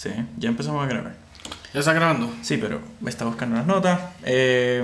[0.00, 0.08] Sí,
[0.38, 1.14] ya empezamos a grabar.
[1.74, 2.32] ¿Ya está grabando?
[2.40, 4.00] Sí, pero me está buscando las notas.
[4.22, 4.82] Eh...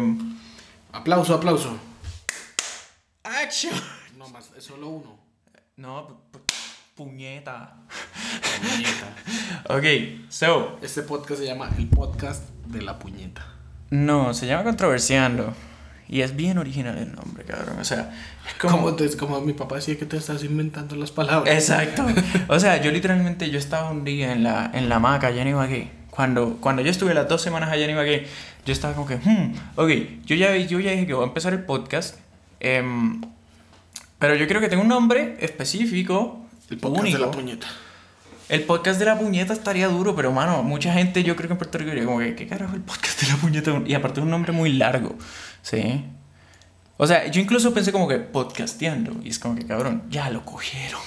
[0.92, 1.74] Aplauso, aplauso.
[3.24, 3.72] ¡Action!
[4.18, 5.18] No más, es solo uno.
[5.76, 6.40] No, pu- pu-
[6.94, 7.76] puñeta.
[8.60, 9.14] Puñeta.
[9.74, 10.78] Ok, so.
[10.82, 13.44] Este podcast se llama el podcast de la puñeta.
[13.88, 15.54] No, se llama Controversiando.
[16.08, 17.78] Y es bien original el nombre, cabrón.
[17.80, 18.14] O sea,
[18.46, 18.76] es como.
[18.76, 21.52] Como, te- como mi papá decía que te estás inventando las palabras.
[21.52, 22.06] Exacto.
[22.48, 25.48] O sea, yo literalmente, yo estaba un día en la, en la maca allá en
[25.48, 25.90] Ibagué.
[26.10, 28.26] Cuando, cuando yo estuve las dos semanas allá en Ibagué,
[28.64, 29.90] yo estaba como que, hmm, ok,
[30.24, 32.16] yo ya, yo ya dije que voy a empezar el podcast.
[32.60, 33.20] em,
[34.18, 37.18] pero yo creo que tengo un nombre específico, El podcast único.
[37.18, 37.66] de la puñeta.
[38.48, 41.58] El podcast de la puñeta estaría duro, pero mano, mucha gente yo creo que en
[41.58, 43.82] Puerto Rico diría como que, ¿qué carajo el podcast de la puñeta?
[43.84, 45.16] Y aparte es un nombre muy largo,
[45.62, 46.04] ¿sí?
[46.96, 50.44] O sea, yo incluso pensé como que podcasteando, y es como que, cabrón, ya lo
[50.44, 51.00] cogieron,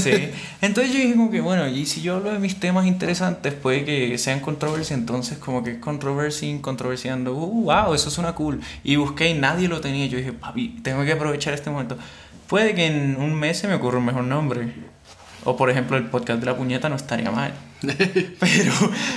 [0.00, 0.30] ¿sí?
[0.62, 3.84] Entonces yo dije como que, bueno, y si yo hablo de mis temas interesantes, puede
[3.84, 8.60] que sean controversia, entonces como que controversing, controversiando, uh, wow, eso suena cool.
[8.82, 11.98] Y busqué y nadie lo tenía, yo dije, papi, tengo que aprovechar este momento.
[12.48, 14.91] Puede que en un mes se me ocurra un mejor nombre.
[15.44, 17.52] O por ejemplo, el podcast de la puñeta no estaría mal.
[17.82, 18.72] Pero,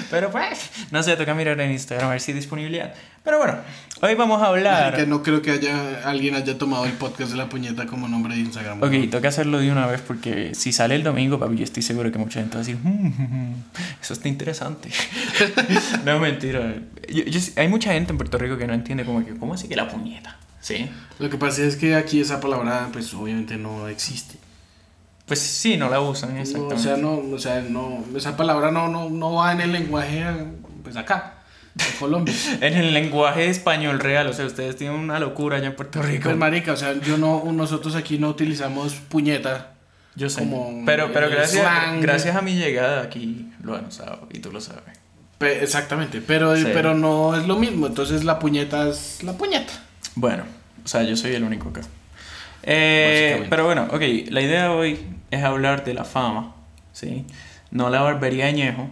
[0.09, 2.95] pero pues, no sé, toca mirar en Instagram a ver si hay disponibilidad.
[3.23, 3.57] Pero bueno,
[4.01, 5.07] hoy vamos a Que hablar.
[5.07, 8.41] no creo que haya alguien haya tomado el podcast de la puñeta como nombre de
[8.41, 8.81] Instagram.
[8.81, 12.11] Ok, toca hacerlo de una vez porque si sale el domingo, papi, yo estoy seguro
[12.11, 13.55] que mucha gente va a decir, "Mm, mm, mm,
[14.01, 14.89] eso está interesante.
[16.05, 16.73] no, mentira.
[17.07, 19.67] Yo- yo- hay mucha gente en Puerto Rico que no entiende como que, ¿cómo así
[19.67, 20.37] que la puñeta?
[20.59, 20.89] ¿Sí?
[21.19, 24.37] Lo que pasa es que aquí esa palabra, pues obviamente no existe.
[25.25, 26.75] Pues sí, no la usan, No, exactamente.
[26.75, 30.23] o sea, no, o sea, no, esa palabra no, no, no va en el lenguaje,
[30.83, 31.33] pues acá,
[31.79, 32.33] en Colombia.
[32.61, 36.25] En el lenguaje español real, o sea, ustedes tienen una locura allá en Puerto Rico.
[36.25, 39.71] Pues marica, o sea, yo no, nosotros aquí no utilizamos puñeta.
[40.17, 40.39] Yo sé.
[40.41, 41.99] como pero pero el gracias, slang.
[42.01, 44.83] gracias a mi llegada aquí lo han usado y tú lo sabes.
[45.39, 46.63] Pe- exactamente, pero, Sí.
[46.71, 49.73] pero no es lo mismo, entonces la puñeta es la puñeta.
[50.15, 50.43] Bueno,
[50.85, 51.81] o sea, yo soy el único acá.
[52.63, 54.97] Eh, pero bueno, ok, la idea hoy
[55.35, 56.55] es hablar de la fama,
[56.93, 57.25] ¿sí?
[57.71, 58.87] No la barbería añejo.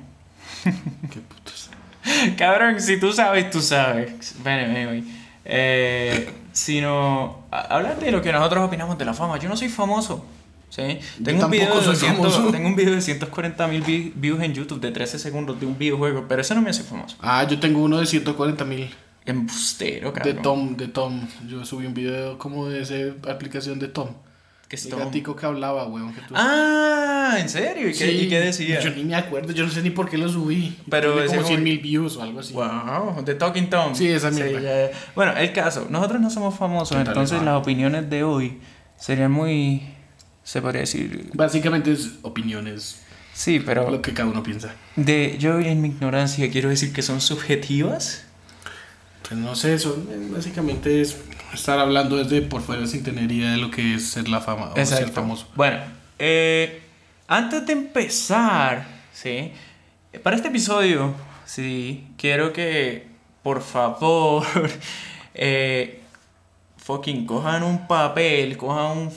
[0.63, 1.69] Qué putos.
[2.37, 4.35] Cabrón, si tú sabes, tú sabes.
[4.43, 5.23] Ven, ven.
[5.45, 9.37] Eh, sino hablar de lo que nosotros opinamos de la fama.
[9.39, 10.25] Yo no soy famoso.
[10.69, 10.99] ¿sí?
[11.23, 12.51] Tengo, un video de soy 200 famoso.
[12.51, 16.25] tengo un video de 140 mil views en YouTube de 13 segundos de un videojuego,
[16.27, 17.15] pero eso no me hace famoso.
[17.21, 18.89] Ah, yo tengo uno de 140 mil
[19.25, 20.41] Embustero, de cabrón.
[20.41, 21.27] Tom, de Tom.
[21.47, 22.95] Yo subí un video como de esa
[23.31, 24.09] aplicación de Tom.
[24.67, 26.13] Que El gatico que hablaba, weón.
[26.13, 26.33] Que tú...
[26.35, 27.87] Ah, ¿en serio?
[27.89, 28.79] ¿Y qué, Sí, y qué decía?
[28.81, 30.75] Yo ni me acuerdo, yo no sé ni por qué lo subí.
[30.89, 32.53] Pero Tiene como como- 100 mil views o algo así.
[32.53, 33.93] Wow, The Talking Tom.
[33.93, 34.59] Sí, esa mierda.
[34.59, 34.97] ya, ya.
[35.15, 37.43] Bueno, el caso, nosotros no somos famosos, ¿Qué tal entonces va?
[37.43, 38.57] las opiniones de hoy
[38.97, 39.83] serían muy,
[40.43, 42.99] se podría decir, Básicamente es opiniones,
[43.33, 44.73] sí, pero lo que cada uno piensa.
[44.95, 48.23] de yo en mi ignorancia quiero decir que son subjetivas.
[49.27, 51.15] Pues no sé, eso eh, básicamente es
[51.55, 54.73] estar hablando desde por fuera sin tener idea de lo que es ser la fama
[54.75, 55.47] o ser famoso.
[55.55, 55.79] Bueno,
[56.19, 56.81] eh,
[57.27, 59.51] antes de empezar, sí,
[60.21, 61.13] para este episodio,
[61.45, 63.07] sí, quiero que
[63.43, 64.45] por favor,
[65.33, 65.99] eh,
[66.77, 69.13] fucking cojan un papel, cojan un,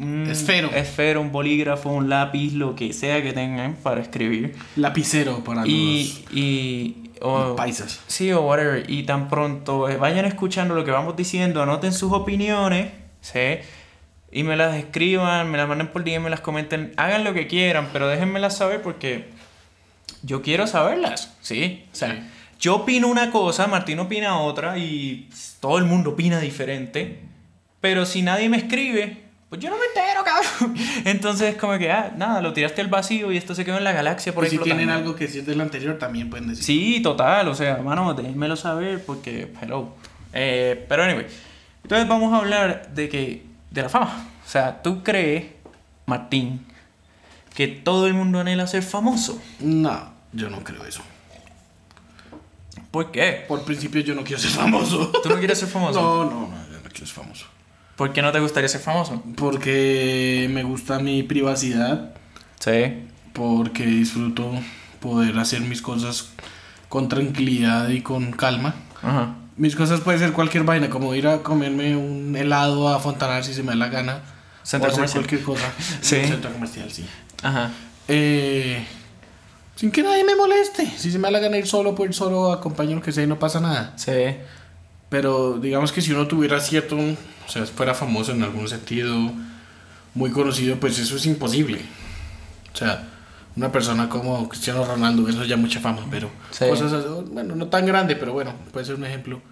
[0.00, 0.70] un Esfero.
[0.70, 6.24] esfero, un bolígrafo, un lápiz, lo que sea que tengan para escribir Lapicero para y
[6.32, 8.00] y o- paisas.
[8.06, 8.88] Sí, o whatever.
[8.90, 13.58] Y tan pronto eh, vayan escuchando lo que vamos diciendo, anoten sus opiniones, ¿sí?
[14.32, 17.46] Y me las escriban, me las manden por DM, me las comenten, hagan lo que
[17.46, 19.28] quieran, pero déjenmelas saber porque
[20.22, 21.84] yo quiero saberlas, ¿sí?
[21.92, 22.20] O sea, Sí.
[22.60, 25.28] yo opino una cosa, Martín opina otra y
[25.60, 27.20] todo el mundo opina diferente,
[27.80, 30.76] pero si nadie me escribe, pues yo no me entero, cabrón.
[31.04, 33.90] Entonces, como que, ah, nada, lo tiraste al vacío y esto se quedó en la
[33.90, 36.64] galaxia por Y ahí si tienen algo que decir del anterior, también pueden decir.
[36.64, 39.92] Sí, total, o sea, mano, déjenmelo saber porque, hello.
[40.32, 41.26] Eh, pero anyway,
[41.82, 44.28] entonces vamos a hablar de que, de la fama.
[44.46, 45.46] O sea, ¿tú crees,
[46.06, 46.64] Martín,
[47.52, 49.42] que todo el mundo anhela ser famoso?
[49.58, 51.02] No, yo no creo eso.
[52.92, 53.44] ¿Por qué?
[53.48, 55.10] Por principio yo no quiero ser famoso.
[55.22, 56.00] ¿Tú no quieres ser famoso?
[56.00, 57.46] No, no, no, yo no quiero ser famoso.
[58.00, 59.22] ¿Por qué no te gustaría ser famoso?
[59.36, 62.14] Porque me gusta mi privacidad,
[62.58, 62.94] Sí.
[63.34, 64.50] porque disfruto
[65.00, 66.30] poder hacer mis cosas
[66.88, 68.74] con tranquilidad y con calma.
[69.02, 69.34] Ajá.
[69.58, 73.52] Mis cosas pueden ser cualquier vaina, como ir a comerme un helado a Fontanar si
[73.52, 74.22] se me da la gana.
[74.62, 75.22] Centro o hacer comercial.
[75.26, 75.70] cualquier cosa.
[76.00, 76.16] Sí.
[76.22, 77.04] Un centro comercial, sí.
[77.42, 77.70] Ajá.
[78.08, 78.82] Eh,
[79.76, 80.90] sin que nadie me moleste.
[80.96, 83.24] Si se me da la gana ir solo, pues ir solo, acompaño lo que sea
[83.24, 83.92] y no pasa nada.
[83.96, 84.10] Sí.
[85.10, 89.32] Pero digamos que si uno tuviera cierto, o sea, fuera famoso en algún sentido,
[90.14, 91.80] muy conocido, pues eso es imposible.
[92.72, 93.08] O sea,
[93.56, 98.16] una persona como Cristiano Ronaldo, eso ya mucha fama, pero cosas, bueno, no tan grande,
[98.16, 99.42] pero bueno, puede ser un ejemplo.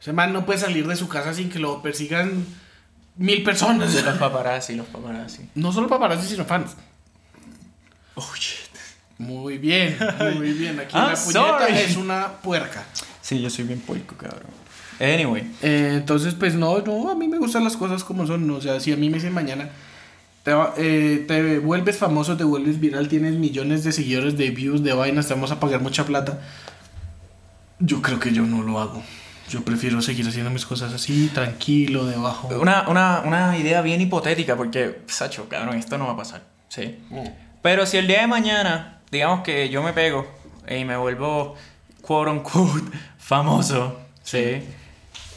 [0.00, 2.44] Ese man no puede salir de su casa sin que lo persigan
[3.16, 3.94] mil personas.
[3.94, 5.48] Los paparazzi, los paparazzi.
[5.54, 6.72] No solo paparazzi, sino fans.
[8.16, 8.68] Oh, shit.
[9.16, 9.96] Muy bien,
[10.34, 10.80] muy bien.
[10.80, 12.84] Aquí la puñeta es una puerca.
[13.22, 14.63] Sí, yo soy bien puerco, cabrón.
[15.00, 15.50] Anyway.
[15.62, 18.50] Eh, entonces, pues no, no, a mí me gustan las cosas como son.
[18.50, 19.70] O sea, si a mí me dicen mañana,
[20.42, 24.92] te, eh, te vuelves famoso, te vuelves viral, tienes millones de seguidores, de views, de
[24.92, 26.40] vainas, te vamos a pagar mucha plata.
[27.78, 29.02] Yo creo que yo no lo hago.
[29.48, 32.48] Yo prefiero seguir haciendo mis cosas así, tranquilo, debajo.
[32.58, 36.42] Una, una, una idea bien hipotética, porque, Sacho, cabrón, esto no va a pasar.
[36.68, 36.96] Sí.
[37.10, 37.28] Mm.
[37.60, 40.26] Pero si el día de mañana, digamos que yo me pego
[40.68, 41.56] y me vuelvo,
[42.00, 44.62] quote unquote, famoso, sí.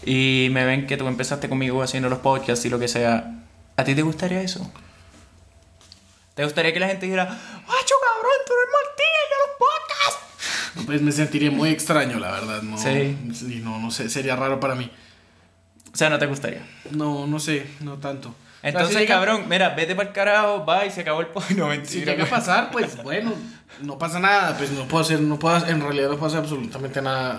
[0.10, 3.44] Y me ven que tú empezaste conmigo haciendo los podcasts y lo que sea.
[3.76, 4.72] ¿A ti te gustaría eso?
[6.34, 10.86] ¿Te gustaría que la gente dijera, ¡Macho cabrón, tú eres Martín de los podcasts!
[10.86, 12.62] Pues me sentiría muy extraño, la verdad.
[12.62, 13.18] No, sí.
[13.62, 14.90] no, no sé, sería raro para mí.
[15.94, 16.66] O sea, ¿no te gustaría?
[16.92, 18.34] No, no sé, no tanto.
[18.64, 21.52] Entonces, cabrón, mira, vete para el carajo, va y se acabó el podcast.
[21.58, 23.34] No, Si llega a pasar, pues bueno,
[23.82, 24.58] no pasa nada.
[24.58, 27.36] Pues no puedo hacer, no puedo, en realidad no puedo hacer absolutamente nada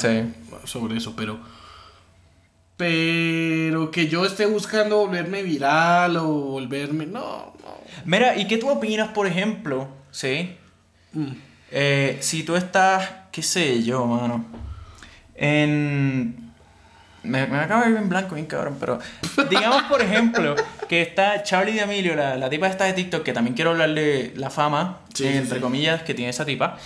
[0.64, 1.40] sobre eso, pero
[2.78, 7.06] pero que yo esté buscando volverme viral o volverme.
[7.06, 7.80] No, no.
[8.04, 9.88] Mira, ¿y qué tú opinas, por ejemplo?
[10.12, 10.56] ¿Sí?
[11.12, 11.32] Mm.
[11.72, 14.46] Eh, si tú estás, qué sé yo, mano.
[15.34, 16.52] En.
[17.24, 19.00] Me, me acabo de ir en blanco, bien cabrón, pero.
[19.50, 20.54] Digamos, por ejemplo,
[20.88, 24.32] que está Charlie de Emilio, la, la tipa esta de TikTok, que también quiero hablarle
[24.36, 26.78] la fama, entre comillas, que tiene esa tipa.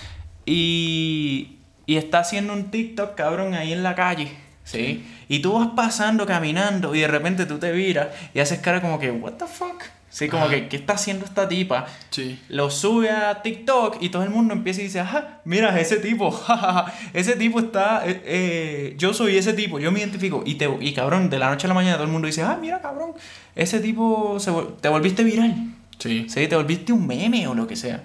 [0.46, 1.58] Y.
[1.84, 4.32] Y está haciendo un TikTok, cabrón, ahí en la calle.
[4.64, 5.04] ¿sí?
[5.32, 8.98] Y tú vas pasando, caminando, y de repente tú te viras y haces cara como
[8.98, 9.82] que, ¿What the fuck?
[10.10, 11.86] Sí, como que, ¿qué está haciendo esta tipa?
[12.10, 12.38] Sí.
[12.50, 16.38] Lo sube a TikTok y todo el mundo empieza y dice, ajá, mira, ese tipo,
[17.14, 20.42] ese tipo está, eh, eh, yo soy ese tipo, yo me identifico.
[20.44, 22.58] Y, te, y cabrón, de la noche a la mañana todo el mundo dice, ah,
[22.60, 23.12] mira, cabrón,
[23.56, 24.52] ese tipo, se,
[24.82, 25.54] te volviste viral.
[25.98, 26.26] Sí.
[26.28, 28.02] Sí, te volviste un meme o lo que sea.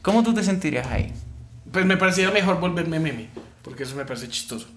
[0.00, 1.12] ¿Cómo tú te sentirías ahí?
[1.70, 3.28] Pues me parecía mejor volverme meme,
[3.60, 4.68] porque eso me parece chistoso.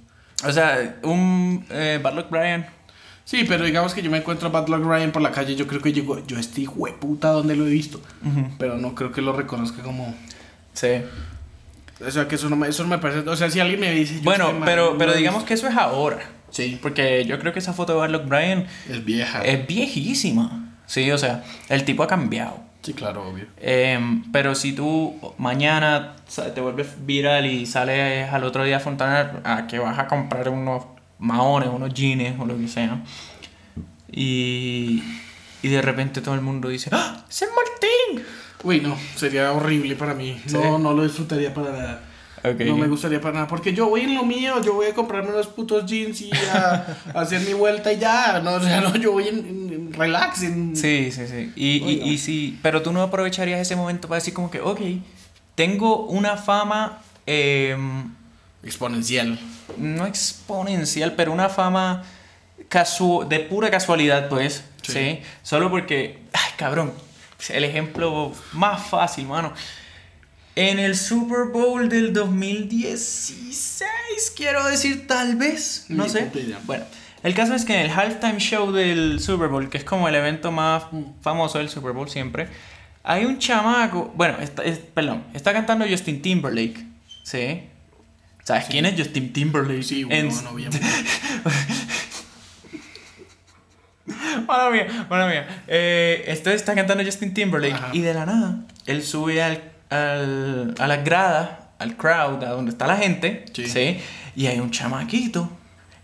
[0.43, 2.65] O sea, un eh, Bad Luck Brian.
[3.23, 5.65] Sí, pero digamos que yo me encuentro a Bad Luck Brian por la calle, yo
[5.65, 7.99] creo que llego, yo este hijo de puta donde lo he visto.
[8.59, 10.13] Pero no creo que lo reconozca como.
[10.73, 11.01] Sí.
[12.05, 13.27] O sea, que eso no me, eso me parece.
[13.27, 14.19] O sea, si alguien me dice.
[14.23, 16.19] bueno, pero, pero digamos que eso es ahora.
[16.51, 16.77] Sí.
[16.81, 18.67] Porque yo creo que esa foto de Bad Luck Brian.
[18.89, 19.43] Es vieja.
[19.43, 20.75] Es viejísima.
[20.85, 22.64] Sí, o sea, el tipo ha cambiado.
[22.85, 23.47] Sí, claro, obvio.
[23.57, 26.17] Em, pero si tú mañana
[26.53, 30.49] te vuelves viral y sales al otro día a Fontanar a que vas a comprar
[30.49, 30.83] unos
[31.17, 33.01] maones, unos jeans o lo que sea,
[34.11, 35.03] y,
[35.63, 37.25] y de repente todo el mundo dice, ¡Ah!
[37.27, 38.23] ¡Es Martín!
[38.63, 40.39] Uy, no, sería horrible para mí.
[40.51, 42.01] No, no lo disfrutaría para nada.
[42.53, 43.47] No me gustaría para nada.
[43.47, 46.85] Porque yo voy en lo mío, yo voy a comprarme unos putos jeans y a,
[47.15, 48.39] hacer mi vuelta y ya.
[48.43, 49.64] No, o sea, no, yo voy en,
[49.95, 50.39] relax.
[50.39, 51.53] Sí, sí, sí.
[51.55, 54.81] Y, y, y, sí, pero tú no aprovecharías ese momento para decir como que, ok,
[55.55, 57.01] tengo una fama...
[57.25, 58.13] Em,
[58.63, 59.39] exponencial.
[59.77, 62.03] No exponencial, pero una fama
[62.69, 64.63] casu de pura casualidad, pues.
[64.81, 64.93] Sí.
[64.93, 65.21] ¿sí?
[65.43, 66.93] Solo porque, ay, cabrón,
[67.49, 69.53] el ejemplo más fácil, mano.
[70.55, 76.31] En el Super Bowl del 2016, quiero decir tal vez, no sé.
[76.63, 76.85] Bueno,
[77.23, 80.15] el caso es que en el halftime show del Super Bowl, que es como el
[80.15, 80.83] evento más
[81.21, 82.47] famoso del Super Bowl siempre,
[83.03, 86.85] hay un chamaco, bueno, está, perdón, está cantando Justin Timberlake,
[87.23, 87.63] ¿sí?
[88.45, 89.83] ¿Sabes quién es Justin Timberlake?
[89.83, 90.87] Sí, bueno, no, obviamente.
[94.45, 95.63] Bueno, mía, bueno, mía.
[95.67, 100.87] Eh, esto está cantando Justin Timberlake y de la nada él sube al al, a
[100.87, 101.49] las gradas,
[101.79, 103.99] al crowd, a donde está la gente, sí.
[104.35, 105.49] Y hay un chamaquito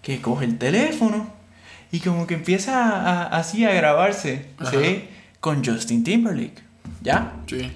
[0.02, 1.28] que coge el teléfono
[1.92, 5.08] y como que empieza así a grabarse, ¿sí?
[5.40, 6.62] Con Justin Timberlake,
[7.02, 7.34] ¿ya?
[7.48, 7.72] Sí.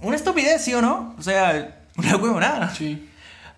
[0.00, 1.14] Una estupidez, ¿sí o no?
[1.18, 2.74] O sea, una huevonada.
[2.74, 3.08] Sí.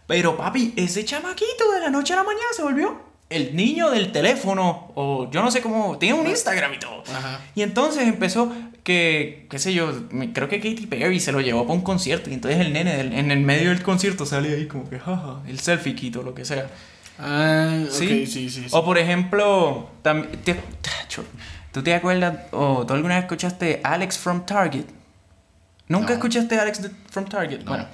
[0.06, 4.12] Pero papi, ese chamaquito de la noche a la mañana se volvió el niño del
[4.12, 7.02] teléfono, o yo no sé cómo, tiene un Instagram y todo.
[7.12, 7.40] Ajá.
[7.54, 8.52] Y entonces empezó
[8.84, 9.92] que, qué sé yo,
[10.32, 13.30] creo que Katy Perry se lo llevó para un concierto y entonces el nene en
[13.30, 16.68] el medio del concierto sale ahí como que, jaja, el selfie quito, lo que sea.
[17.18, 18.26] Ah, ¿Sí?
[18.26, 20.38] sí, sí, O por ejemplo, también,
[21.72, 24.84] ¿tú te acuerdas o tú alguna vez escuchaste Alex from Target?
[25.88, 27.64] ¿Nunca escuchaste Alex from Target?
[27.64, 27.86] Bueno,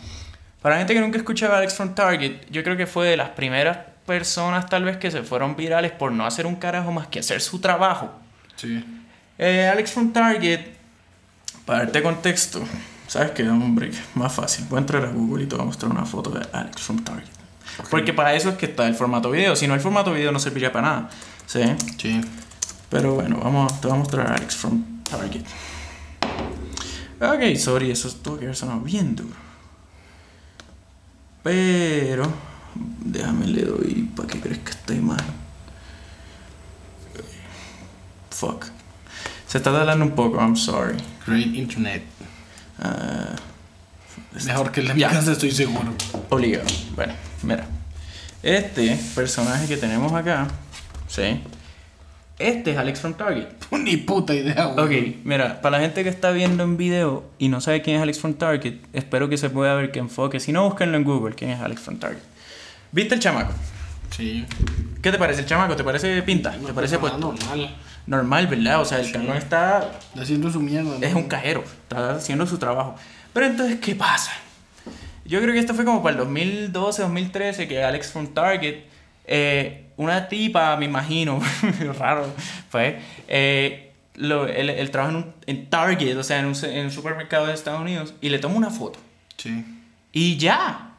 [0.63, 3.31] para la gente que nunca escuchaba Alex from Target, yo creo que fue de las
[3.31, 3.79] primeras
[4.11, 7.41] personas tal vez que se fueron virales por no hacer un carajo más que hacer
[7.41, 8.11] su trabajo.
[8.57, 8.85] Sí.
[9.39, 10.63] Eh, Alex from Target
[11.65, 12.61] para darte contexto,
[13.07, 13.45] ¿Sabes qué?
[13.45, 13.95] Dame un break.
[14.17, 14.67] Más fácil.
[14.69, 17.05] Voy a entrar a Google y te voy a mostrar una foto de Alex from
[17.05, 17.29] Target.
[17.89, 19.55] Porque para eso es que está el formato video.
[19.55, 21.11] Si no, el formato video no serviría para nada.
[21.47, 21.63] ¿Sí?
[21.97, 22.21] Sí.
[22.89, 25.45] Pero bueno, vamos, te voy a mostrar a Alex from Target.
[27.21, 29.37] Ok, sorry, eso tuvo que haber sonado bien duro.
[31.45, 32.50] Pero.
[32.75, 35.23] Déjame le doy para que crees que estoy mal.
[38.31, 38.67] Fuck.
[39.47, 40.97] Se está talando un poco, I'm sorry.
[41.27, 42.03] Great Internet.
[42.79, 43.35] Ah,
[44.47, 45.11] Mejor que mi Ya.
[45.11, 45.93] casa, estoy seguro.
[46.31, 46.67] Obligado.
[46.95, 47.13] Bueno,
[47.43, 47.67] mira.
[48.43, 50.47] Este personaje que tenemos acá,
[51.09, 51.41] ¿sí?
[52.39, 53.49] Este es Alex from Target.
[53.73, 55.19] Ni puta idea, Ok, güey.
[55.25, 58.19] mira, para la gente que está viendo en video y no sabe quién es Alex
[58.21, 60.41] from Target, espero que se pueda ver que enfoque.
[60.41, 62.23] Si no, búsquenlo en Google, quién es Alex from Target.
[62.93, 63.53] ¿Viste el chamaco?
[64.11, 64.45] Sí.
[65.03, 65.77] ¿Qué te parece el chamaco?
[65.77, 66.53] ¿Te parece pinta?
[66.53, 67.33] ¿Te parece pues puesto?
[67.33, 67.77] normal.
[68.07, 68.81] Normal, ¿verdad?
[68.81, 69.17] O sea, el Sí.
[69.37, 70.99] está Haciendo su mierda.
[70.99, 71.07] ¿no?
[71.07, 72.97] es un cajero, está haciendo su trabajo.
[73.33, 74.33] Pero entonces, ¿qué pasa?
[75.25, 78.81] Yo creo que esto fue como para el 2012, 2013, que Alex from Target,
[79.27, 81.41] eh, una tipa, me imagino,
[81.99, 82.27] raro,
[82.69, 86.87] fue, eh, lo, él, él trabaja en, un, en Target, o sea, en un, en
[86.87, 88.99] un supermercado de Estados Unidos, y le toma una foto.
[89.37, 89.65] Sí.
[90.13, 90.90] Y ya.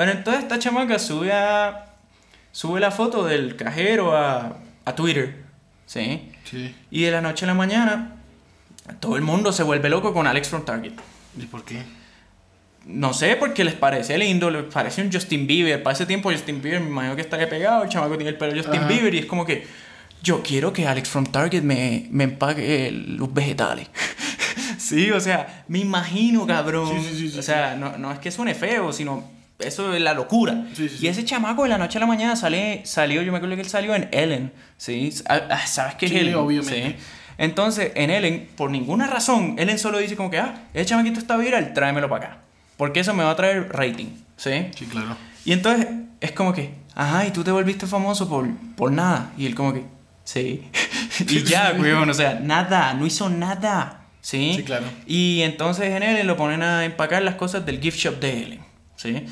[0.00, 1.92] Pero entonces esta chamaca sube a,
[2.52, 5.44] sube la foto del cajero a, a Twitter,
[5.84, 6.32] ¿sí?
[6.44, 6.74] Sí.
[6.90, 8.12] Y de la noche a la mañana,
[8.98, 10.94] todo el mundo se vuelve loco con Alex from Target.
[11.38, 11.82] ¿Y por qué?
[12.86, 15.82] No sé, porque les parece lindo, les parece un Justin Bieber.
[15.82, 18.54] Para ese tiempo Justin Bieber, me imagino que estaría pegado, el chamaco tiene el pelo
[18.54, 18.88] de Justin Ajá.
[18.88, 19.66] Bieber y es como que
[20.22, 23.88] yo quiero que Alex from Target me, me empaque los vegetales.
[24.78, 26.88] sí, o sea, me imagino, cabrón.
[26.88, 30.00] Sí, sí, sí, sí, o sea, no, no es que suene feo, sino eso es
[30.00, 30.66] la locura.
[30.74, 33.38] Sí, sí, y ese chamaco de la noche a la mañana sale, salió, yo me
[33.38, 35.12] acuerdo que él salió en Ellen, ¿sí?
[35.28, 36.34] Ah, ah, ¿Sabes qué es Ellen?
[36.34, 36.96] obviamente.
[36.98, 37.04] ¿Sí?
[37.38, 41.38] Entonces, en Ellen, por ninguna razón, Ellen solo dice como que, ah, ese chamaquito está
[41.38, 42.38] viral, tráemelo para acá.
[42.76, 44.66] Porque eso me va a traer rating, ¿sí?
[44.76, 45.16] Sí, claro.
[45.44, 45.86] Y entonces,
[46.20, 49.32] es como que, ajá, y tú te volviste famoso por, por nada.
[49.38, 49.84] Y él como que,
[50.24, 50.68] sí.
[51.28, 54.52] y ya, weón, o sea, nada, no hizo nada, ¿sí?
[54.56, 54.86] Sí, claro.
[55.06, 58.60] Y entonces en Ellen lo ponen a empacar las cosas del gift shop de Ellen,
[58.96, 59.24] ¿sí?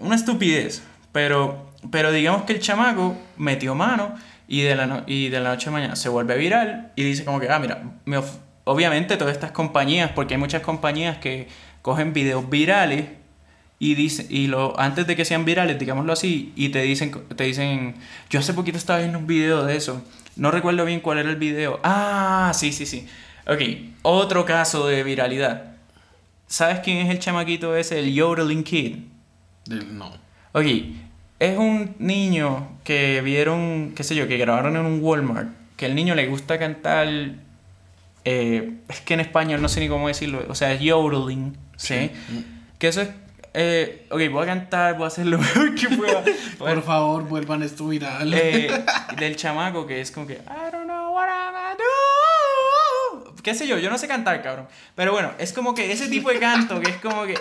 [0.00, 4.14] Una estupidez, pero, pero digamos que el chamaco metió mano
[4.46, 7.24] y de, la no- y de la noche a mañana se vuelve viral y dice
[7.24, 8.20] como que, ah, mira, me
[8.64, 11.48] obviamente todas estas compañías, porque hay muchas compañías que
[11.82, 13.06] cogen videos virales
[13.78, 17.44] y dice, y lo, antes de que sean virales, digámoslo así, y te dicen, te
[17.44, 17.94] dicen,
[18.28, 20.02] yo hace poquito estaba viendo un video de eso,
[20.36, 21.80] no recuerdo bien cuál era el video.
[21.82, 23.06] Ah, sí, sí, sí.
[23.46, 23.60] Ok,
[24.02, 25.76] otro caso de viralidad.
[26.46, 28.96] ¿Sabes quién es el chamaquito ese, el Yodeling Kid?
[29.68, 30.12] No.
[30.52, 30.64] Ok,
[31.38, 35.94] es un niño que vieron, qué sé yo, que grabaron en un Walmart, que el
[35.94, 37.08] niño le gusta cantar,
[38.24, 42.10] eh, es que en español no sé ni cómo decirlo, o sea, es yodeling, ¿sí?
[42.78, 43.10] Que eso es,
[43.54, 46.24] eh, ok, voy a cantar, voy a hacer lo mejor que pueda.
[46.58, 48.32] Por favor, vuelvan esto viral.
[48.34, 48.70] Eh,
[49.18, 53.34] del chamaco que es como que, I don't know what I'm gonna do.
[53.42, 54.66] Qué sé yo, yo no sé cantar, cabrón.
[54.94, 57.38] Pero bueno, es como que ese tipo de canto que es como que...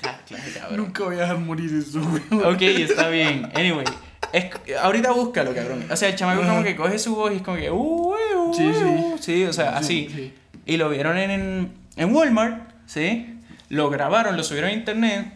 [0.00, 0.76] Claro, claro, cabrón.
[0.76, 2.42] Nunca voy a dejar morir eso, güey.
[2.44, 3.50] Ok, está bien.
[3.54, 3.84] Anyway,
[4.32, 4.46] es,
[4.80, 5.84] ahorita búscalo, cabrón.
[5.90, 7.70] O sea, el chamaco como que coge su voz y es como que...
[7.70, 8.84] "Uh, uh, Sí, sí.
[8.84, 10.08] uh", Sí, o sea, así.
[10.10, 10.34] Sí, sí.
[10.66, 13.36] Y lo vieron en, en Walmart, ¿sí?
[13.68, 15.32] Lo grabaron, lo subieron a internet.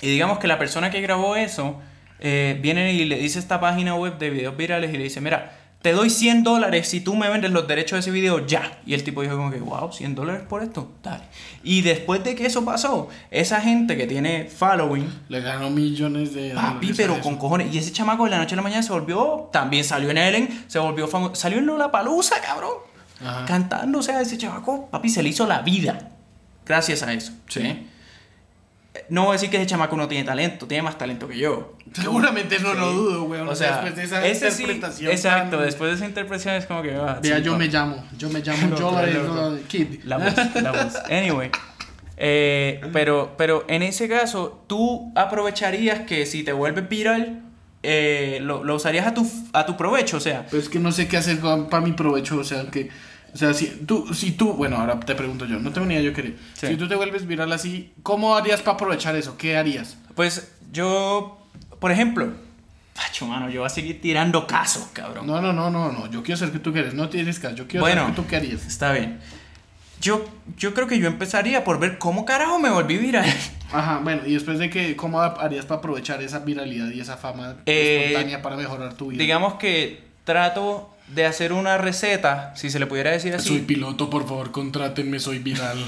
[0.00, 1.80] Y digamos que la persona que grabó eso
[2.20, 5.58] eh, viene y le dice esta página web de videos virales y le dice, mira,
[5.82, 8.80] te doy 100 dólares si tú me vendes los derechos de ese video ya.
[8.86, 11.24] Y el tipo dijo como que, wow, 100 dólares por esto, dale.
[11.64, 16.52] Y después de que eso pasó, esa gente que tiene following, Le ganó millones de
[16.54, 17.74] papi, pero con cojones.
[17.74, 20.64] Y ese chamaco de la noche a la mañana se volvió, también salió en Ellen,
[20.68, 22.74] se volvió famoso, salió en Lola Palusa, cabrón.
[23.20, 23.44] Ajá.
[23.44, 26.10] Cantando, o sea, ese chamaco, papi, se le hizo la vida.
[26.64, 27.32] Gracias a eso.
[27.48, 27.60] Sí.
[27.60, 27.86] ¿sí?
[29.08, 31.76] No voy a decir que ese chamaco no tiene talento, tiene más talento que yo.
[31.94, 33.40] Seguramente no lo dudo, güey.
[33.40, 35.10] O sea, después de esa ese sí, interpretación.
[35.12, 36.94] exacto, tan- después de esa interpretación es como que...
[36.94, 38.04] ah, Vea, sí, yo me llamo.
[38.18, 39.56] Yo me llamo loco.
[39.68, 40.00] Kid.
[40.04, 40.94] La voz, la voz.
[41.10, 41.50] Anyway.
[42.18, 47.42] eh, pero, pero en ese caso, tú aprovecharías que si te vuelves viral,
[47.82, 50.46] eh, lo, lo usarías a tu, a tu provecho, o sea.
[50.50, 52.90] Pues que no sé qué hacer para mi provecho, o sea, que...
[53.34, 56.02] O sea, si tú, si tú, bueno, ahora te pregunto yo, no tengo ni idea
[56.04, 56.36] yo qué.
[56.54, 56.66] Sí.
[56.68, 59.36] Si tú te vuelves viral así, ¿cómo harías para aprovechar eso?
[59.38, 59.96] ¿Qué harías?
[60.14, 61.38] Pues yo,
[61.80, 62.32] por ejemplo,
[62.94, 65.26] Pacho, mano, yo voy a seguir tirando casos, cabrón.
[65.26, 67.66] No, no, no, no, no, yo quiero saber qué tú quieres, no tienes caso, yo
[67.66, 68.02] quiero Bueno.
[68.02, 68.66] saber qué tú qué harías.
[68.66, 69.18] Está bien.
[70.02, 70.24] Yo,
[70.58, 73.24] yo creo que yo empezaría por ver cómo carajo me volví viral.
[73.72, 77.56] Ajá, bueno, y después de que, ¿cómo harías para aprovechar esa viralidad y esa fama
[77.64, 79.22] Eh, espontánea para mejorar tu vida?
[79.22, 83.48] Digamos que trato de hacer una receta, si se le pudiera decir así.
[83.48, 85.78] Soy piloto, por favor, contrátenme, soy viral.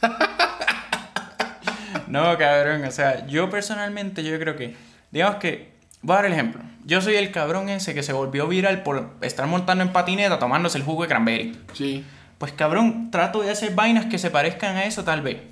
[2.08, 4.76] no, cabrón, o sea, yo personalmente yo creo que,
[5.10, 5.72] digamos que,
[6.02, 6.62] voy a dar el ejemplo.
[6.84, 10.78] Yo soy el cabrón ese que se volvió viral por estar montando en patineta tomándose
[10.78, 11.58] el jugo de cranberry.
[11.74, 12.04] Sí.
[12.38, 15.42] Pues cabrón, trato de hacer vainas que se parezcan a eso tal vez.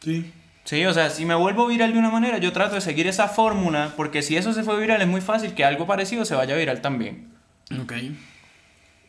[0.00, 0.30] Sí.
[0.64, 3.28] Sí, o sea, si me vuelvo viral de una manera, yo trato de seguir esa
[3.28, 6.56] fórmula, porque si eso se fue viral es muy fácil que algo parecido se vaya
[6.56, 7.28] viral también.
[7.82, 7.92] Ok.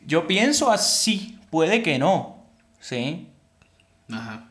[0.05, 2.43] Yo pienso así, puede que no,
[2.79, 3.27] ¿sí?
[4.11, 4.49] Ajá.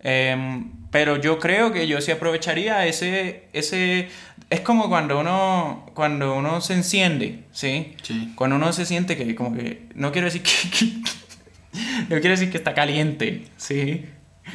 [0.00, 4.08] Em, pero yo creo que yo sí aprovecharía ese, ese...
[4.50, 7.94] Es como cuando uno, cuando uno se enciende, ¿sí?
[8.02, 8.32] Sí.
[8.34, 9.86] Cuando uno se siente que como que...
[9.94, 10.50] No quiero decir que...
[10.70, 10.92] que-
[12.14, 14.04] no quiero decir que está caliente, ¿sí?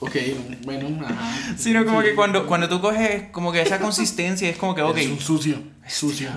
[0.00, 0.16] Ok,
[0.64, 1.56] bueno, ajá.
[1.56, 2.08] Sino como Sí.
[2.08, 4.96] que cuando, cuando tú coges como que esa consistencia es como que, ok...
[4.96, 5.60] Es un sucio.
[5.88, 6.30] Sucio.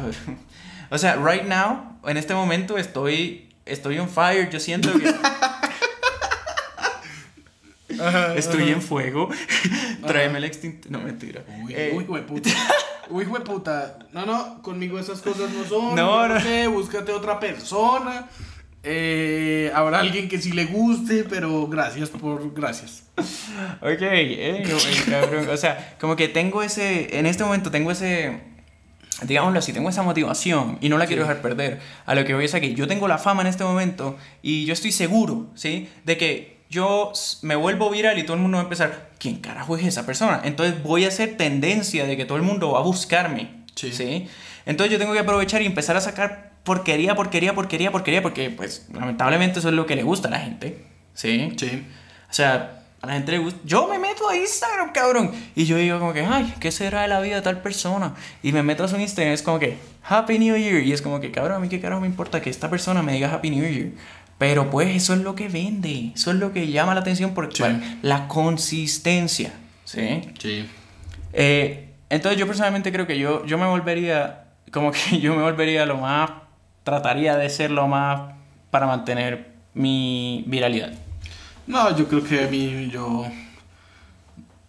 [0.90, 5.14] O sea, right now, en este momento estoy, estoy on fire, yo siento que
[8.00, 8.72] Ajá, estoy ajá.
[8.72, 9.30] en fuego.
[10.08, 10.92] Tráeme el extintor.
[10.92, 11.44] No, mentira.
[11.64, 12.50] Uy, Eh, uy, hueputa.
[13.10, 14.00] Uy, hueputa.
[14.14, 15.96] No, no, conmigo esas cosas no son.
[15.96, 16.40] No, no.
[16.40, 18.28] sé, búscate otra persona.
[18.84, 22.54] Eh, habrá alguien que sí le guste, pero gracias por.
[22.54, 23.04] Gracias.
[23.82, 24.64] Ok, anyway,
[25.10, 25.50] cabrón.
[25.50, 27.18] O sea, como que tengo ese.
[27.20, 28.40] En este momento tengo ese.
[29.22, 31.80] Digámoslo así, tengo esa motivación y no la quiero dejar perder.
[32.08, 34.66] A lo que voy es a que yo tengo la fama en este momento y
[34.66, 35.88] yo estoy seguro, ¿sí?
[36.06, 37.12] De que yo
[37.44, 40.42] me vuelvo viral y todo el mundo va a empezar, ¿quién carajo es esa persona?
[40.44, 43.92] Entonces voy a hacer tendencia de que todo el mundo va a buscarme, Sí.
[43.92, 44.28] ¿sí?
[44.66, 48.88] Entonces yo tengo que aprovechar y empezar a sacar porquería, porquería, porquería, porquería, porque pues
[48.94, 51.54] lamentablemente eso es lo que le gusta a la gente, ¿sí?
[51.58, 51.86] Sí.
[52.30, 53.60] O sea, a la gente le gusta.
[53.66, 55.32] Yo me meto a Instagram, cabrón.
[55.56, 58.14] Y yo digo como que, ay, ¿qué será de la vida de tal persona?
[58.44, 59.78] Y me meto a su Instagram y es como que,
[60.08, 60.84] Happy New Year.
[60.84, 63.14] Y es como que, cabrón, a mí qué carajo me importa que esta persona me
[63.14, 63.90] diga Happy New Year.
[64.38, 66.12] Pero pues eso es lo que vende.
[66.16, 67.98] Eso es lo que llama la atención porque Sí.
[68.02, 69.52] la consistencia.
[69.84, 70.22] ¿Sí?
[70.40, 70.70] Sí.
[71.34, 75.86] Eh, entonces yo personalmente creo que yo, yo me volvería, como que yo me volvería
[75.86, 76.30] lo más,
[76.92, 78.34] trataría de ser lo más
[78.70, 80.92] para mantener mi viralidad.
[81.66, 83.26] No, yo creo que a mí yo.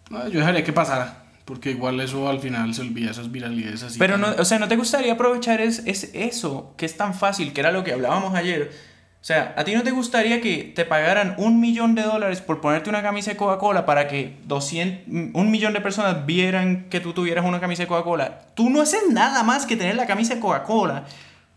[0.09, 1.19] No, yo dejaría que pasara.
[1.43, 3.99] Porque igual eso al final se olvida esas viralidades así.
[3.99, 7.51] Pero no, o sea, ¿no te gustaría aprovechar es, es eso, que es tan fácil,
[7.51, 8.71] que era lo que hablábamos ayer?
[8.71, 12.61] O sea, ¿a ti no te gustaría que te pagaran un millón de dólares por
[12.61, 17.11] ponerte una camisa de Coca-Cola para que 200, un millón de personas vieran que tú
[17.11, 18.39] tuvieras una camisa de Coca-Cola?
[18.53, 21.03] Tú no haces nada más que tener la camisa de Coca-Cola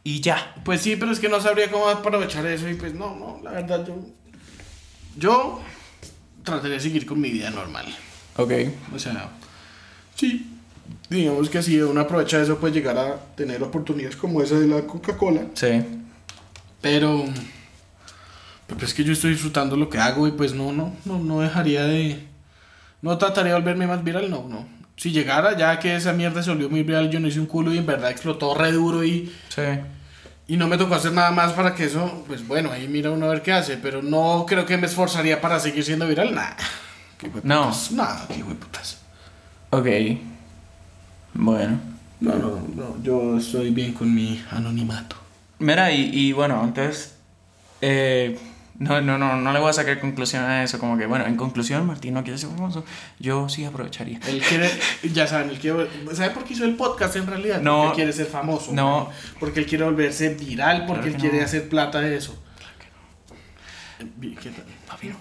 [0.07, 0.55] y ya.
[0.65, 2.69] Pues sí, pero es que no sabría cómo aprovechar eso.
[2.69, 3.97] Y pues no, no, la verdad yo.
[5.19, 5.61] Yo
[6.45, 7.87] trataría de seguir con mi vida normal.
[8.37, 8.53] Ok.
[8.95, 9.31] O sea,
[10.15, 10.47] sí.
[11.11, 14.83] Digamos que si uno aprovecha eso, puede llegar a tener oportunidades como esa de la
[14.83, 15.47] Coca-Cola.
[15.55, 15.83] Sí.
[16.81, 17.25] Pero.
[18.69, 21.41] Pero es que yo estoy disfrutando lo que hago y pues no, no, no, no
[21.41, 22.29] dejaría de.
[23.03, 24.69] No trataría de volverme más viral, no, no.
[24.97, 27.75] Si llegara ya que esa mierda se volvió muy viral, yo no hice un culo
[27.75, 29.63] y en verdad explotó re duro y, Sí.
[30.49, 33.27] Y no me tocó hacer nada más para que eso, pues bueno, ahí mira uno
[33.27, 36.57] a ver qué hace, pero no creo que me esforzaría para seguir siendo viral, nada.
[37.19, 37.73] Qué No.
[37.93, 38.99] Nada, qué hueputas.
[39.71, 39.87] Ok.
[41.35, 41.79] Bueno.
[42.21, 45.17] No, no, no, yo estoy bien con mi anonimato.
[45.59, 47.15] Mira, y, y bueno, entonces.
[47.81, 48.39] eh,
[48.79, 50.79] no, no, no, no le voy a sacar conclusión a eso.
[50.79, 52.85] Como que, bueno, en conclusión, Martín no quiere ser famoso.
[53.19, 54.21] Yo sí aprovecharía.
[54.27, 54.71] Él quiere,
[55.13, 57.61] ya saben, él quiere, ¿sabe por qué hizo el podcast en realidad?
[57.61, 57.77] No.
[57.77, 58.73] Porque él quiere ser famoso.
[58.73, 59.07] No.
[59.07, 59.15] man.
[59.41, 61.45] Porque él quiere volverse viral, porque Claro él que quiere no.
[61.45, 62.43] hacer plata de eso.
[63.99, 64.65] ¿Qué tal?
[64.87, 65.17] Papi, no,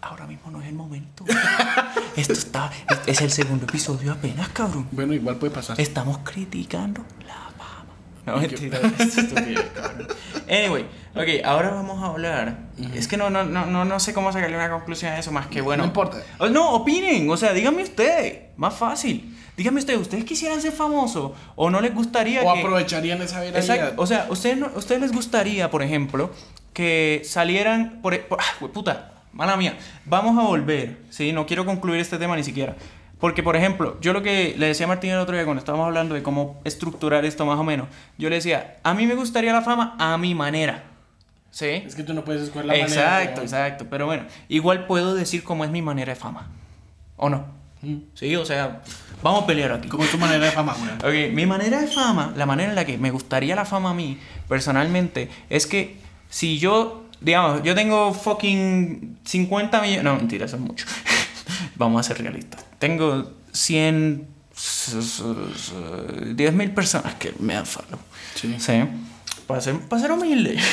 [0.00, 1.24] ahora mismo no es el momento.
[2.16, 2.70] Esto está.
[3.06, 4.88] Es, el segundo episodio apenas, cabrón.
[4.90, 5.80] Bueno, igual puede pasar.
[5.80, 7.47] Estamos criticando la.
[8.28, 8.78] No, mentira.
[10.50, 12.58] Anyway, ok, ahora vamos a hablar.
[12.94, 15.60] Es que no, no, no, no, sé cómo sacarle una conclusión a eso, más que
[15.60, 15.82] bueno.
[15.82, 16.22] No importa.
[16.38, 19.36] Oh, No, opinen, o sea, díganme ustedes, más fácil.
[19.56, 22.60] Díganme ustedes, ¿ustedes quisieran ser famosos o no les gustaría O que...
[22.60, 23.76] aprovecharían esa viralidad.
[23.76, 26.30] Exacto, o sea, ¿ustedes, no- ¿ustedes les gustaría, por ejemplo,
[26.72, 28.18] que salieran por...
[28.26, 31.32] por ah, puta, mala mía, vamos a volver, ¿sí?
[31.32, 32.76] No quiero concluir este tema ni siquiera.
[33.18, 35.86] Porque, por ejemplo, yo lo que le decía a Martín el otro día cuando estábamos
[35.86, 39.52] hablando de cómo estructurar esto más o menos, yo le decía, a mí me gustaría
[39.52, 40.84] la fama a mi manera,
[41.50, 41.66] ¿sí?
[41.66, 42.88] Es que tú no puedes escoger la manera.
[42.88, 43.86] Exacto, exacto.
[43.90, 46.48] Pero bueno, igual puedo decir cómo es mi manera de fama.
[47.16, 47.46] ¿O no?
[47.82, 47.96] Mm.
[48.14, 48.82] Sí, o sea,
[49.20, 49.88] vamos a pelear aquí.
[49.88, 50.76] ¿Cómo es tu manera de fama?
[51.02, 53.94] Ok, mi manera de fama, la manera en la que me gustaría la fama a
[53.94, 55.96] mí, personalmente, es que
[56.28, 60.04] si yo, digamos, yo tengo fucking 50 millones.
[60.04, 60.86] No, mentira, eso es mucho.
[61.76, 62.67] Vamos a ser realistas.
[62.78, 64.28] Tengo 100.
[66.34, 67.98] 10 mil personas que me dan follow.
[68.34, 68.56] Sí.
[68.58, 68.72] Sí.
[69.46, 70.58] Para ser, para ser humilde.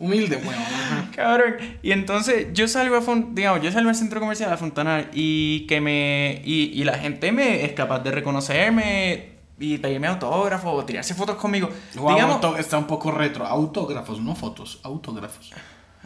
[0.00, 0.54] Humilde, weón.
[0.54, 1.10] ajá.
[1.14, 1.56] Cabrón.
[1.82, 5.80] Y entonces yo salgo a digamos, yo salgo al centro comercial a Fontanar y que
[5.80, 11.14] me y, y la gente me es capaz de reconocerme y pedirme autógrafo o tirarse
[11.14, 11.68] fotos conmigo.
[11.96, 13.44] Wow, digamos, está un poco retro.
[13.44, 15.50] Autógrafos, no fotos, autógrafos.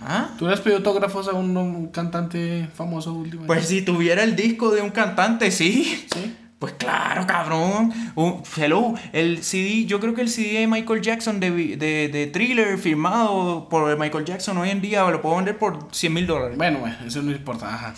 [0.06, 0.30] ¿Ah?
[0.38, 3.46] ¿Tú le has pedido autógrafos a un, un cantante famoso últimamente?
[3.46, 6.06] Pues si tuviera el disco de un cantante, sí.
[6.12, 6.36] Sí.
[6.62, 7.92] Pues claro, cabrón.
[8.56, 12.78] Hello, el CD, yo creo que el CD de Michael Jackson de, de, de Thriller
[12.78, 16.56] firmado por Michael Jackson hoy en día lo puedo vender por 100 mil dólares.
[16.56, 17.94] Bueno, bueno, eso no importa, ajá.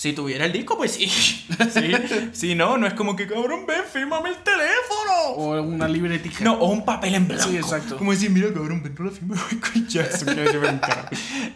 [0.00, 1.08] Si tuviera el disco, pues sí.
[1.74, 1.92] sí.
[2.32, 5.34] Si no, no es como que cabrón, ven, fírmame el teléfono.
[5.36, 6.42] O una libretica.
[6.42, 7.44] No, o un papel en blanco.
[7.44, 7.98] Sí, exacto.
[7.98, 11.06] Como decir, mira, cabrón, ven, no la firma encaro.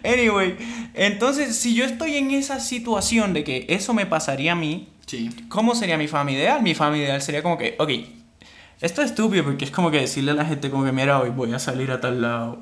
[0.05, 0.59] Anyway,
[0.93, 5.31] entonces, si yo estoy en esa situación de que eso me pasaría a mí, Sí.
[5.49, 6.63] ¿cómo sería mi fama ideal?
[6.63, 7.91] Mi fama ideal sería como que, ok,
[8.83, 11.31] esto es estúpido porque es como que decirle a la gente como que, mira, hoy
[11.31, 12.59] voy a salir a tal lado,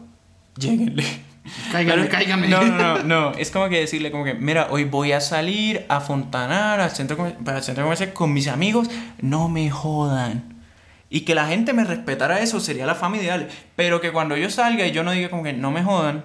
[0.57, 1.32] lléguenle.
[1.73, 2.49] Cáigame, Pero- cáigame.
[2.49, 5.85] No, no, no, no, es como que decirle como que, mira, hoy voy a salir
[5.89, 8.89] a Fontanar, al centro, para el centro comercial con mis amigos,
[9.21, 10.55] no me jodan.
[11.11, 13.49] Y que la gente me respetara eso sería la fama ideal.
[13.77, 16.25] Pero que cuando yo salga y yo no diga como que no me jodan,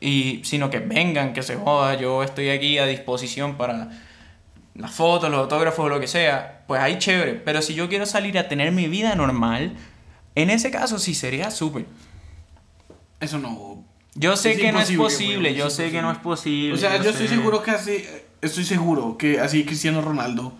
[0.00, 3.88] y, sino que vengan, que se joda, yo estoy aquí a disposición para
[4.74, 7.34] las fotos, los autógrafos, lo que sea, pues ahí chévere.
[7.34, 9.74] Pero si yo quiero salir a tener mi vida normal,
[10.34, 11.86] en ese caso sí sería súper.
[13.20, 13.84] Eso no.
[14.14, 16.74] Yo sé Es que no es posible, yo es sé que no es posible.
[16.74, 18.04] O sea, yo estoy seguro que así.
[18.42, 20.52] Estoy seguro que así Cristiano Ronaldo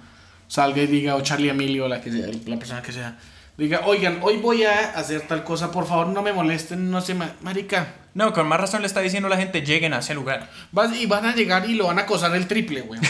[0.48, 3.18] salga y diga, o Charlie Emilio, la, que sea, la persona que sea,
[3.58, 7.14] diga, oigan, hoy voy a hacer tal cosa, por favor no me molesten, no sé,
[7.14, 7.94] ma- marica.
[8.14, 10.48] No, con más razón le está diciendo a la gente, lleguen a ese lugar.
[10.70, 13.00] Vas, y van a llegar y lo van a acosar el triple, güey.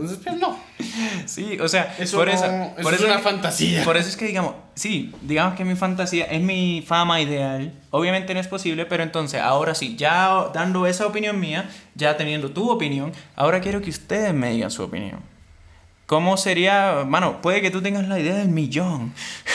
[0.00, 0.56] Entonces, pues no.
[1.26, 3.84] Sí, o sea, Eso, por no- eso, eso por es eso una fantasía.
[3.84, 7.72] Por eso es que digamos, sí, digamos que mi fantasía es mi fama ideal.
[7.90, 12.50] Obviamente no es posible, pero entonces ahora sí, ya dando esa opinión mía, ya teniendo
[12.50, 15.20] tu opinión, ahora quiero que ustedes me digan su opinión.
[16.06, 19.12] ¿Cómo sería, mano, puede que tú tengas la idea del millón?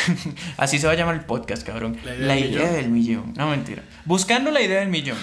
[0.57, 1.97] Así se va a llamar el podcast, cabrón.
[2.03, 3.33] La La idea idea, del del millón.
[3.37, 3.83] No, mentira.
[4.03, 5.17] Buscando la idea del millón.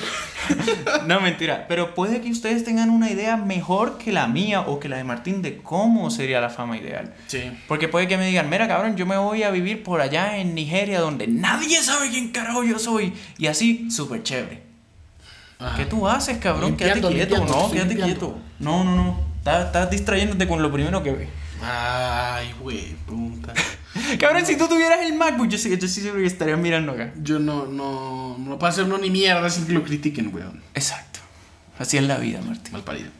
[1.06, 1.66] no, mentira.
[1.68, 5.04] Pero puede que ustedes tengan una idea mejor que la mía o que la de
[5.04, 7.12] Martín de cómo sería la fama ideal.
[7.26, 7.42] Sí.
[7.68, 10.54] Porque puede que me digan, mira cabrón, yo me voy a vivir por allá en
[10.54, 13.12] Nigeria donde nadie sabe quién carajo yo soy.
[13.36, 14.62] Y así, súper chévere.
[15.58, 15.76] Ajá.
[15.76, 16.70] ¿Qué tú haces, cabrón?
[16.70, 17.36] Limpiando, quédate quieto.
[17.44, 18.26] limpiando, no, quédate limpiando.
[18.28, 18.38] quieto.
[18.60, 19.27] No, no, no.
[19.48, 21.28] Estás, estás distrayéndote con lo primero que ves.
[21.62, 23.54] Ay, güey, puta.
[24.20, 27.12] Cabrón, si tú tuvieras el MacBook, yo sí, yo sí seguro que estarías mirando acá.
[27.16, 30.62] Yo no, no, no puedo hacer uno ni mierda sin que lo critiquen, weón.
[30.74, 31.20] Exacto.
[31.78, 32.72] Así es la vida, Martín.
[32.72, 33.10] Mal parido.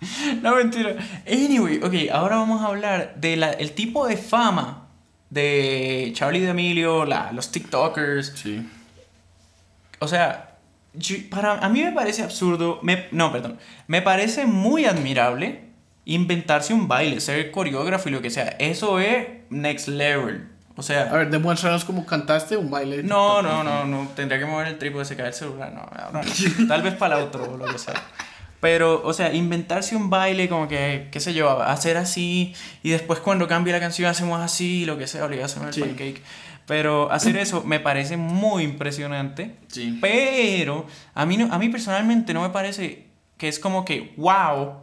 [0.42, 0.96] No, mentira.
[1.26, 4.86] Anyway, ok, ahora vamos a hablar del tipo de fama
[5.28, 8.66] de Charlie D'Amelio, los TikTokers, Sí.
[9.98, 10.49] O sea,
[10.94, 15.62] yo- para, a mí me parece absurdo, me, no, perdón, me parece muy admirable
[16.04, 18.56] inventarse un baile, ser coreógrafo y lo que sea.
[18.58, 20.48] Eso es next level.
[20.76, 23.02] O A sea, ver, demuéstranos cómo cantaste un baile.
[23.02, 26.10] no, no, no, no, tendría que mover el trípode, se cae el celular, no, ahora
[26.12, 26.20] no.
[26.68, 27.94] Tal vez para el otro o lo que sea.
[28.60, 33.18] Pero, o sea, inventarse un baile como que, qué sé yo, hacer así y después
[33.20, 35.80] cuando cambie la canción hacemos así, lo que sea, obligación al Sí.
[35.80, 36.22] pancake.
[36.70, 39.56] Pero hacer eso me parece muy impresionante.
[39.66, 39.98] Sí.
[40.00, 44.74] Pero a mí, no, a mí personalmente no me parece que es como que, wow.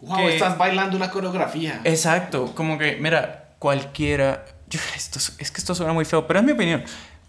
[0.00, 1.82] Wow, que- estás bailando una coreografía.
[1.84, 4.44] Exacto, como que, mira, cualquiera.
[4.68, 6.82] yo- esto, es que esto suena muy feo, pero es mi opinión.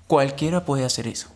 [0.07, 1.31] Cualquiera puede hacer eso.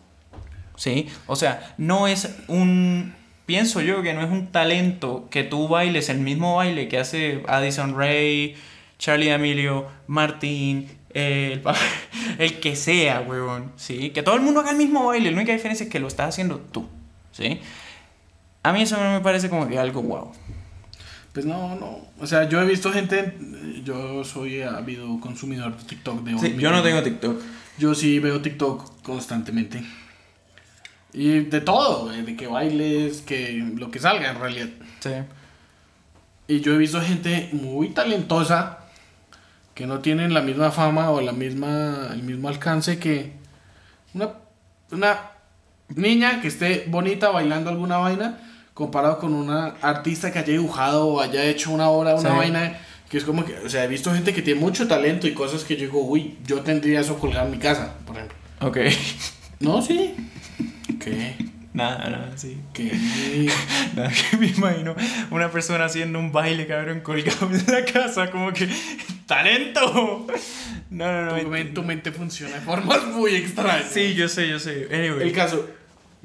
[0.74, 1.08] ¿Sí?
[1.28, 3.14] O sea, no es un.
[3.46, 7.44] Pienso yo que no es un talento que tú bailes el mismo baile que hace
[7.46, 8.56] Addison Ray,
[8.98, 11.62] Charlie Emilio, Martín, eh,
[12.38, 13.72] el, que sea, huevón.
[13.76, 14.10] ¿Sí?
[14.10, 15.30] Que todo el mundo haga el mismo baile.
[15.30, 16.86] La única diferencia es que lo estás haciendo tú.
[17.32, 17.58] ¿Sí?
[18.62, 20.32] A mí eso no me parece como que algo wow.
[21.32, 22.00] Pues no, no.
[22.20, 23.34] O sea, yo he visto gente.
[23.82, 27.40] Yo soy ávido consumidor de TikTok de Sí, yo no tengo TikTok.
[27.78, 29.82] Yo sí veo TikTok constantemente.
[31.14, 34.68] Y de todo, de que bailes, que lo que salga en realidad.
[35.00, 35.10] Sí.
[36.48, 38.85] Y yo he visto gente muy talentosa
[39.76, 43.32] que no tienen la misma fama o la misma, el mismo alcance que
[44.14, 44.30] una,
[44.90, 45.20] una
[45.94, 48.38] niña que esté bonita bailando alguna vaina
[48.72, 52.36] comparado con una artista que haya dibujado o haya hecho una obra, una Sí.
[52.36, 52.78] vaina
[53.10, 55.62] que es como que, o sea, he visto gente que tiene mucho talento y cosas
[55.62, 58.36] que yo digo, uy, yo tendría eso colgado en mi casa, por ejemplo.
[58.62, 58.78] Ok.
[59.60, 60.14] No, sí.
[61.00, 61.34] ¿Qué?
[61.72, 62.58] Nada, nada, sí.
[62.74, 62.92] ¿Qué?
[63.96, 64.94] Nada, que me imagino
[65.30, 68.68] una persona haciendo un baile, cabrón, colgado en la casa, como que.
[69.26, 70.26] ¡Talento!
[70.90, 71.40] No, no, no.
[71.42, 73.86] Tu, men- tu mente funciona de formas muy extrañas.
[73.90, 74.88] Sí, yo sé, yo sé.
[74.92, 75.22] Anyway.
[75.28, 75.68] El caso,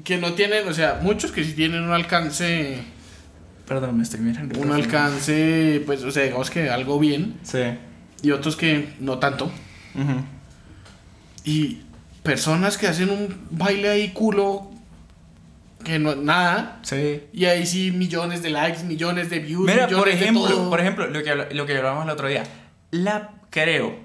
[0.04, 2.78] que no tienen, o sea, muchos que sí tienen un alcance,
[3.66, 4.58] Perdón, me estoy mirando.
[4.60, 7.58] un alcance, pues, o sea, digamos que algo bien, Sí.
[8.22, 9.46] y otros que no tanto.
[9.94, 10.24] Ujú.
[11.44, 11.80] Y
[12.22, 14.70] personas que hacen un baile ahí culo,
[15.84, 17.22] que no nada, Sí.
[17.32, 20.70] y ahí sí millones de likes, millones de views, Mira, millones por de ejemplo, todo.
[20.70, 22.44] por ejemplo, lo que, lo que hablábamos el otro día.
[22.92, 23.96] La creo,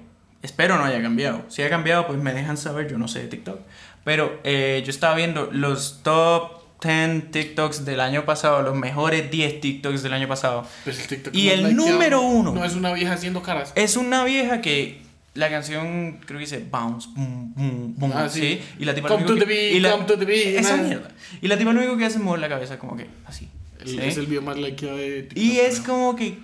[0.42, 1.44] espero no haya cambiado.
[1.48, 3.60] Si ha cambiado, pues me dejan saber, yo no sé de TikTok.
[4.04, 9.60] Pero eh, yo estaba viendo los top 10 TikToks del año pasado, los mejores 10
[9.60, 10.66] TikToks del año pasado.
[10.84, 12.52] Pues el TikTok Y no el número uno.
[12.54, 13.72] No es una vieja haciendo caras.
[13.74, 15.02] Es una vieja que
[15.34, 18.40] la canción creo que dice bounce, boom, boom, boom, Ah, sí.
[18.40, 18.60] sí.
[18.78, 20.76] Y la tipa Come lo único to the que- y la- come to the Esa
[20.78, 21.10] mierda.
[21.42, 23.48] Y la tipa lo único que hace es mover la cabeza como que así.
[23.80, 23.98] El- ¿sí?
[24.00, 25.38] Es el video más likeado de TikTok.
[25.38, 25.94] Y es creo.
[25.94, 26.38] como que.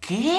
[0.00, 0.38] ¿Qué?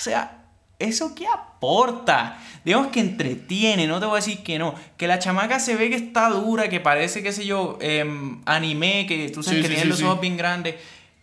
[0.00, 0.38] O sea,
[0.78, 2.38] ¿eso qué aporta?
[2.64, 4.74] Digamos que entretiene, no te voy a decir que no.
[4.96, 9.06] Que la chamaca se ve que está dura, que parece, qué sé yo, em, anime,
[9.06, 10.76] que tú sabes Sí, que sí, tiene sí, los ojos bien grandes.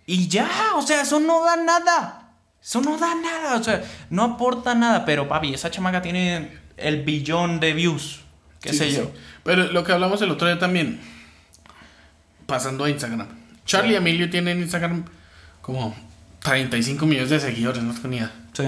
[0.06, 2.34] Y ya, o sea, eso no da nada.
[2.62, 5.06] Eso no da nada, o sea, no aporta nada.
[5.06, 8.22] Pero papi, esa chamaca tiene el billón de views,
[8.62, 9.12] qué sé yo.
[9.44, 11.02] Pero lo que hablamos el otro día también,
[12.46, 13.28] pasando a Instagram.
[13.66, 15.06] Charlie Emilio tienen en Instagram
[15.62, 15.96] como
[16.42, 18.32] 35 millones de seguidores, no idea.
[18.54, 18.64] Sí.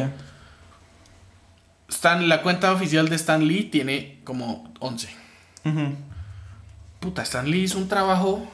[1.90, 5.10] Stan, la cuenta oficial de Stan Lee tiene como 11.
[5.66, 5.96] Ujú.
[7.00, 8.48] Puta, Stan Lee hizo un trabajo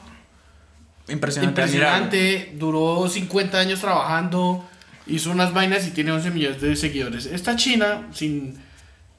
[1.08, 1.60] Impresionante.
[1.62, 4.64] impresionante, duró 50 años trabajando,
[5.06, 7.26] hizo unas vainas y tiene 11 millones de seguidores.
[7.26, 8.56] Esta China, sin,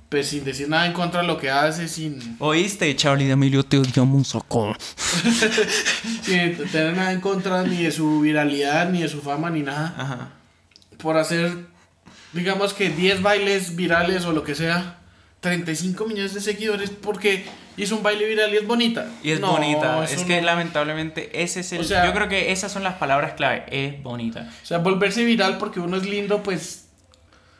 [0.09, 3.63] pues, sin decir nada en contra de lo que hace, sin, ¿Oíste, Charlie de Emilio?
[3.63, 4.73] Te odiamos un soco.
[6.23, 9.93] sin tener nada en contra ni de su viralidad, ni de su fama, ni nada.
[9.97, 10.29] Ajá.
[10.97, 11.51] por hacer,
[12.33, 14.97] digamos que 10 bailes virales o lo que sea,
[15.41, 17.45] 35 millones de seguidores porque
[17.77, 19.07] hizo un baile viral y es bonita.
[19.23, 20.03] Y es No, bonita.
[20.05, 20.45] Es que no.
[20.47, 21.81] lamentablemente ese es el.
[21.81, 23.65] O sea- yo creo que esas son las palabras clave.
[23.69, 24.49] Es bonita.
[24.63, 26.87] O sea, volverse viral porque uno es lindo, pues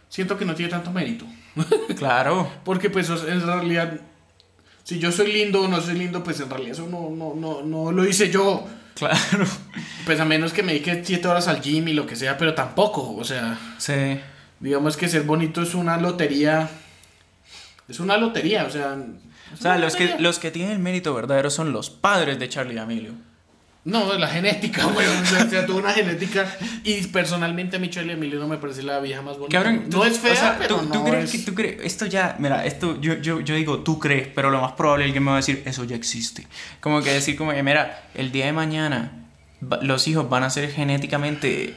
[0.10, 1.26] siento que no tiene tanto mérito.
[1.98, 2.50] Claro.
[2.64, 4.00] Porque pues en realidad,
[4.84, 7.62] si yo soy lindo o no soy lindo, pues en realidad eso no, no, no,
[7.64, 8.66] no lo hice yo.
[8.96, 9.46] Claro.
[10.06, 12.54] Pues a menos que me dedique 7 horas al gym y lo que sea, pero
[12.56, 13.16] tampoco.
[13.16, 14.20] O sea, Sí.
[14.60, 16.70] digamos que ser bonito es una lotería.
[17.88, 18.98] Es una lotería, o sea...
[19.54, 22.76] O sea, los que, los que tienen el mérito verdadero son los padres de Charlie
[22.76, 23.14] D'Amelio.
[23.88, 25.08] No, la genética, güey.
[25.08, 26.46] O sea, tuvo una genética.
[26.84, 29.58] Y personalmente a mí Charlie Emilio no me parece la vieja más bonita.
[29.58, 31.32] Cabrón, no tú- es fea, o sea, pero tú, no tú crees es...
[31.32, 31.78] que tú crees.
[31.84, 32.36] Esto ya.
[32.38, 35.28] Mira, esto yo, yo, yo digo, tú crees, pero lo más probable es que me
[35.28, 36.46] va a decir, eso ya existe.
[36.82, 39.12] Como que decir, como que, mira, el día de mañana
[39.82, 41.74] los hijos van a ser genéticamente.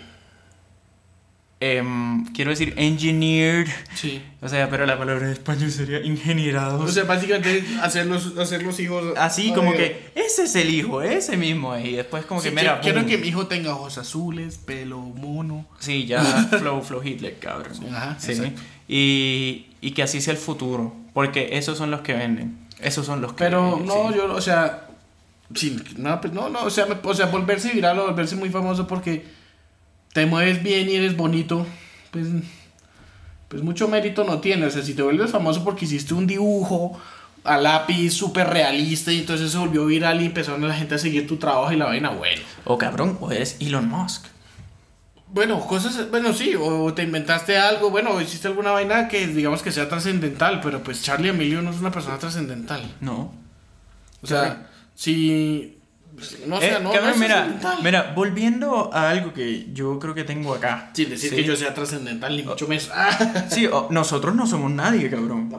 [1.60, 3.68] Em, quiero decir, engineered.
[3.94, 4.22] Sí.
[4.40, 6.80] O sea, pero la palabra en español sería ingenierados.
[6.88, 9.14] O sea, básicamente hacer los, hacer los hijos...
[9.18, 11.76] Así como Ay, que ese es el hijo, ese mismo.
[11.76, 15.66] Y después como sí, que mira, quiero que mi hijo tenga ojos azules, pelo mono.
[15.78, 16.22] Sí, ya
[16.58, 17.72] flow flow Hitler, cabrón.
[17.94, 18.32] Ajá, sí.
[18.32, 18.60] exacto.
[18.88, 22.58] Y, y que así sea el futuro, porque esos son los que venden.
[22.80, 24.14] Esos son los que Pero venden, no, sí.
[24.16, 24.86] yo, o sea...
[25.54, 28.50] Sin, no, pues no, no, o sea, me- o sea, volverse viral o volverse muy
[28.50, 29.24] famoso porque
[30.12, 31.66] te mueves bien y eres bonito,
[32.10, 32.26] pues,
[33.48, 34.66] pues mucho mérito no tiene.
[34.66, 37.00] O sea, si te vuelves famoso porque hiciste un dibujo
[37.44, 41.26] a lápiz súper realista y entonces se volvió viral y empezaron la gente a seguir
[41.26, 42.42] tu trabajo y la vaina, bueno.
[42.64, 44.26] O cabrón, o eres Elon Musk.
[45.32, 49.62] Bueno, cosas, bueno, sí, o te inventaste algo, bueno, o hiciste alguna vaina que digamos
[49.62, 52.96] que sea trascendental, pero pues Charlie Emilio no es una persona trascendental.
[53.00, 53.32] No.
[54.22, 55.79] O sea, si...
[56.46, 59.98] No, o Eh, sea, no, no cabrón, es mira, mira, volviendo a algo que yo
[59.98, 60.90] creo que tengo acá.
[60.92, 61.36] Sin decir Sí.
[61.36, 62.90] que yo sea trascendental, ni mucho menos.
[62.92, 63.46] Ah.
[63.50, 65.50] Sí, nosotros no somos nadie, cabrón.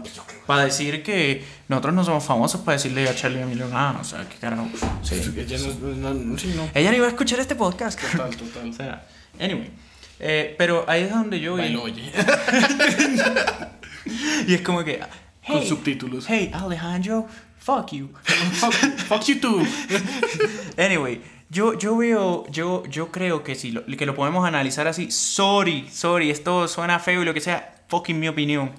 [0.45, 4.27] Para decir que nosotros no somos famosos para decirle a Charlie Emilio nada, o sea,
[4.29, 4.67] qué carajo.
[5.01, 5.21] Sí.
[5.47, 6.69] Ya no, no, no, sí, no.
[6.75, 7.99] Ella no iba a escuchar este podcast.
[7.99, 8.69] Total, total.
[8.69, 9.05] O sea,
[9.39, 9.71] anyway.
[10.19, 11.55] Eh, pero ahí es donde yo.
[11.57, 12.11] Bailo, oye.
[14.47, 14.99] Y es como que.
[14.99, 15.07] Con
[15.59, 16.25] Hey, subtítulos.
[16.27, 17.25] Hey, Alejandro,
[17.61, 18.09] fuck you.
[18.53, 19.65] fuck, fuck you too.
[20.77, 25.11] Anyway, yo, yo veo, yo, yo creo que si lo, que lo podemos analizar así,
[25.11, 28.71] sorry, sorry, esto suena feo y lo que sea, fucking mi opinión.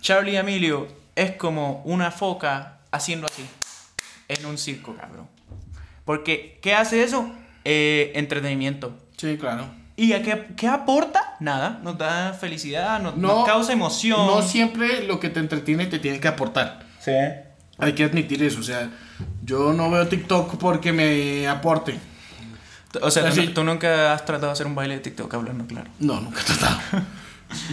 [0.00, 3.46] Charlie Emilio es como una foca haciendo así,
[4.28, 5.28] en un circo, cabrón.
[6.04, 7.30] Porque, ¿qué hace eso?
[7.64, 8.98] Eh, entretenimiento.
[9.16, 9.66] Sí, claro.
[9.96, 11.36] ¿Y a qué, qué aporta?
[11.40, 14.26] Nada, nos da felicidad, nos, No, nos causa emoción.
[14.26, 16.84] No siempre lo que te entretiene te tiene que aportar.
[17.00, 17.12] Sí.
[17.78, 18.60] Hay que admitir eso.
[18.60, 18.90] O sea,
[19.42, 21.98] yo no veo TikTok porque me aporte.
[23.02, 23.48] O sea, tú, Así.
[23.48, 25.90] tú nunca has tratado de hacer un baile de TikTok hablando claro.
[25.98, 26.78] No, nunca he tratado.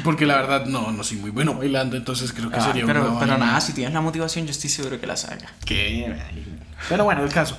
[0.03, 3.09] Porque la verdad, no, no soy muy bueno bailando, entonces creo que Ah, sería pero,
[3.11, 5.53] una pero nada, si tienes la motivación, yo estoy seguro que la saca.
[5.65, 6.15] ¿Qué?
[6.89, 7.57] Pero bueno, el caso.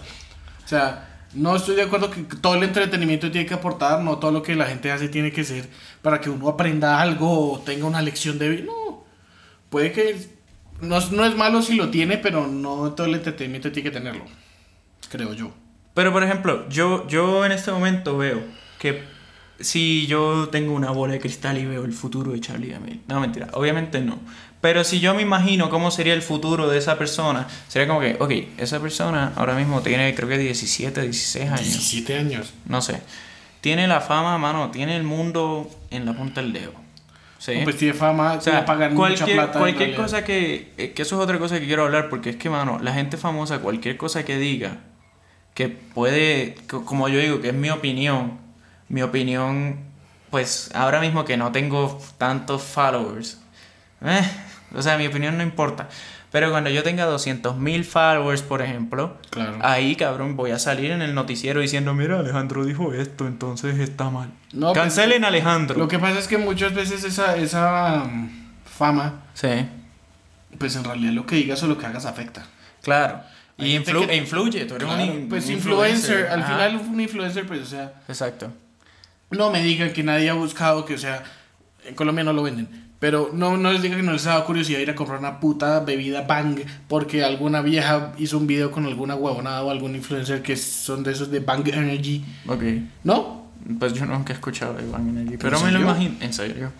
[0.65, 4.31] O sea, no estoy de acuerdo que todo el entretenimiento tiene que aportar, no todo
[4.31, 5.69] lo que la gente hace tiene que ser
[6.03, 8.65] para que uno aprenda algo o tenga una lección de vida.
[8.67, 9.05] No.
[9.71, 10.42] Puede que.
[10.83, 13.97] No, es- no es malo si lo tiene, pero no todo el entretenimiento tiene que
[13.99, 14.25] tenerlo.
[15.11, 15.53] Creo yo.
[15.95, 18.43] Pero por ejemplo, yo, yo en este momento veo
[18.79, 19.03] que
[19.61, 23.01] si yo tengo una bola de cristal y veo el futuro de Charlie D'Amelio.
[23.09, 24.19] No, mentira, obviamente no.
[24.61, 28.17] Pero si yo me imagino cómo sería el futuro de esa persona, sería como que,
[28.19, 31.63] ok, esa persona ahora mismo tiene creo que 17, 16 años.
[31.65, 32.53] 17 años.
[32.67, 33.01] No sé.
[33.61, 36.73] Tiene la fama, mano, tiene el mundo en la punta del dedo.
[37.43, 37.55] ¿Sí?
[37.65, 39.53] Pues tiene fama, O sea, pagan mucha cualquier, plata.
[39.55, 42.37] en cualquier cosa que, eh, que eso es otra cosa que quiero hablar porque es
[42.37, 44.77] que, mano, la gente famosa, cualquier cosa que diga,
[45.53, 48.39] que puede, co- como yo digo, que es mi opinión,
[48.89, 49.81] mi opinión,
[50.31, 53.41] pues ahora mismo que no tengo tantos followers,
[54.05, 54.23] eh,
[54.73, 55.89] o sea, mi opinión no importa.
[56.33, 59.59] Pero cuando yo tenga 200 mil followers, por ejemplo, Claro.
[59.61, 64.09] ahí, cabrón, voy a salir en el noticiero diciendo, mira, Alejandro dijo esto, entonces está
[64.11, 64.31] mal.
[64.55, 65.79] No, pues, Cancelen a Alejandro.
[65.79, 68.31] Lo que pasa es que muchas veces esa, esa mm,
[68.65, 69.67] fama, Sí.
[70.59, 72.47] pues en realidad lo que digas o lo que hagas afecta.
[72.83, 73.21] Claro.
[73.59, 76.53] Y influ- influye, tú eres un Claro, in- pues un influencer, al Ajá.
[76.55, 78.51] final un influencer, pues o sea, Exacto.
[79.31, 81.23] no me digan que nadie ha buscado que, o sea,
[81.85, 82.82] en Colombia no lo venden.
[83.03, 85.41] Pero no, no les digan que no les ha dado curiosidad ir a comprar una
[85.41, 90.41] puta bebida Bang porque alguna vieja hizo un video con alguna huevonada o algún influencer
[90.41, 92.25] que son de esos de Bang Energy.
[92.47, 92.63] Ok.
[93.03, 93.49] ¿No?
[93.81, 96.15] Pues yo nunca he escuchado de Bang Energy, pero ¿En me lo imagino.
[96.21, 96.71] En serio.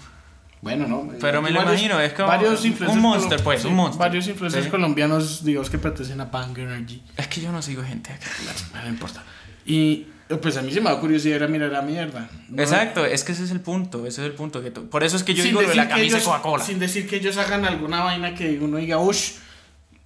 [0.61, 1.09] Bueno, no.
[1.21, 3.99] Pero me lo imagino, es como varios un influencers monster, colo- pues, un monster.
[3.99, 4.71] Varios influencers Sí.
[4.71, 7.03] colombianos, digamos, que pertenecen a Bang Energy.
[7.17, 8.27] Es que yo no sigo gente acá.
[8.75, 9.25] No, no importa.
[9.67, 10.07] Y
[10.41, 12.29] pues a mí se me da curiosidad ir a mirar la mierda.
[12.49, 14.63] No- Exacto, es que ese es el punto, ese es el punto.
[14.63, 16.65] que Por eso es que yo sin digo lo de la camisa Coca-Cola.
[16.65, 19.39] Sin decir que ellos hagan alguna vaina que uno diga, uff,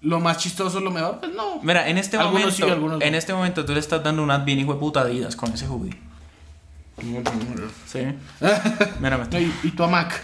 [0.03, 1.61] lo más chistoso, lo mejor, pues no.
[1.63, 3.05] Mira, en este Algunos momento, sí, algunos no.
[3.05, 5.53] en este momento tú le estás dando un ad bien hijo de puta Adidas con
[5.53, 5.97] ese hoodie.
[7.87, 7.99] Sí.
[9.01, 9.53] Mira, me No, estoy...
[9.63, 10.23] y, y tú a Mac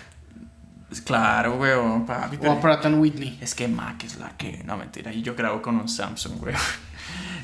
[1.06, 2.36] Claro, weón, papi.
[2.46, 3.38] o a Pratt Whitney.
[3.40, 4.62] Es que Mac es la que...
[4.64, 6.58] No, mentira, y yo grabo con un Samsung, weón.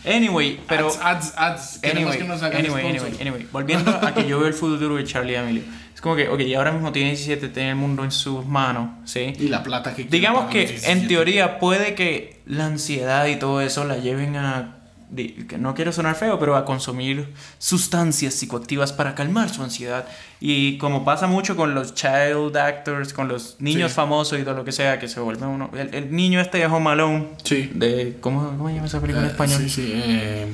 [0.05, 0.89] Anyway, pero...
[0.89, 1.81] Ads, ads, ads.
[1.85, 3.47] Anyway, que nos hagan anyway, anyway, anyway.
[3.51, 5.63] Volviendo a que yo veo el futuro de Charlie D'Amelio.
[5.95, 9.33] Es como que, ok, ahora mismo tiene 17, tiene el mundo en sus manos, ¿sí?
[9.39, 11.09] Y la plata que Digamos que en 17.
[11.09, 14.78] teoría puede que la ansiedad y todo eso la lleven a...
[15.17, 20.07] que no quiero sonar feo, pero a consumir sustancias psicoactivas para calmar su ansiedad.
[20.41, 23.97] Y como pasa mucho con los child actors, con los niños Sí.
[23.97, 25.71] famosos y todo lo que sea, que se vuelve uno...
[25.75, 27.71] El, el niño este de Home Alone, Sí.
[27.75, 28.17] de...
[28.21, 29.59] ¿Cómo, cómo se llama esa película en Eh, español?
[29.63, 29.93] Sí, sí.
[29.95, 30.47] eh,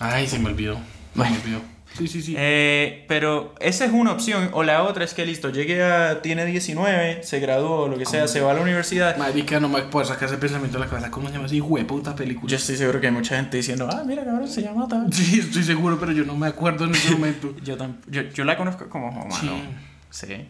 [0.00, 0.74] Ay, se me olvidó.
[0.74, 0.80] Se
[1.14, 1.34] Bueno.
[1.36, 1.73] me olvidó.
[1.96, 2.34] Sí, sí, sí.
[2.36, 4.50] Eh, pero esa es una opción.
[4.52, 6.22] O la otra es que listo, llegue a.
[6.22, 9.16] Tiene 19, se graduó, lo que sea, se va a la universidad.
[9.16, 11.10] Marica, no me puedo sacar ese pensamiento de la cabeza.
[11.10, 11.60] ¿Cómo se llama así?
[11.60, 12.50] Hueputa película.
[12.50, 15.12] Yo estoy seguro que hay mucha gente diciendo, ah, mira, cabrón, se llama tal.
[15.12, 17.54] Sí, estoy seguro, pero yo no me acuerdo en ese momento.
[17.62, 17.76] Yo,
[18.08, 19.32] yo, yo la conozco como Home
[20.10, 20.26] Sí.
[20.26, 20.46] Sí.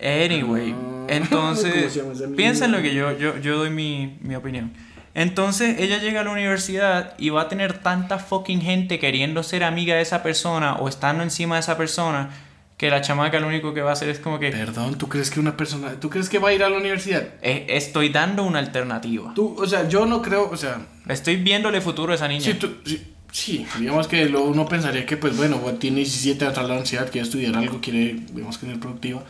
[0.00, 4.34] Anyway, Ah, ¿cómo entonces, esa piensa en lo que yo, yo, yo doy mi, mi
[4.34, 4.72] opinión.
[5.16, 9.64] Entonces ella llega a la universidad y va a tener tanta fucking gente queriendo ser
[9.64, 12.28] amiga de esa persona o estando encima de esa persona
[12.76, 15.30] que la chamaca lo único que va a hacer es como que Perdón, ¿tú crees
[15.30, 15.92] que una persona.
[15.98, 17.26] ¿Tú crees que va a ir a la universidad?
[17.40, 19.32] "Eh, estoy dando una alternativa.
[19.34, 20.50] Tú, o sea, yo no creo.
[20.50, 22.42] O sea, Estoy viéndole futuro a esa niña.
[22.44, 23.02] Sí, tú- sí,
[23.32, 26.68] sí, digamos que lo, uno pensaría que, pues bueno, tiene 17, va a entrar a
[26.68, 29.22] la universidad, quiere estudiar algo, quiere, digamos que ser productiva.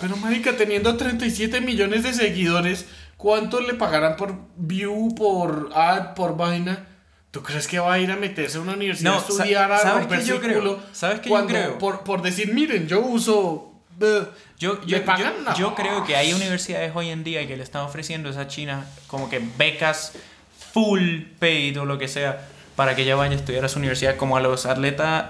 [0.00, 2.86] Pero, marica, teniendo 37 millones de seguidores,
[3.20, 6.86] ¿cuánto le pagarán por view, por ad, por vaina?
[7.30, 9.70] ¿Tú crees que va a ir a meterse a una universidad No, a sa- estudiar,
[9.72, 10.58] a ¿sabes romperse qué yo el creo?
[10.60, 10.80] culo?
[10.92, 11.78] ¿Sabes qué yo creo?
[11.78, 13.72] Por, por decir, miren, yo uso...
[14.00, 14.26] eh,
[14.58, 15.34] Yo, ¿Le yo, pagan?
[15.36, 15.56] yo, No.
[15.56, 18.84] yo creo que hay universidades hoy en día que le están ofreciendo a esa china
[19.06, 20.12] como que becas
[20.72, 24.16] full paid o lo que sea para que ella vaya a estudiar a su universidad
[24.16, 25.26] como a los atletas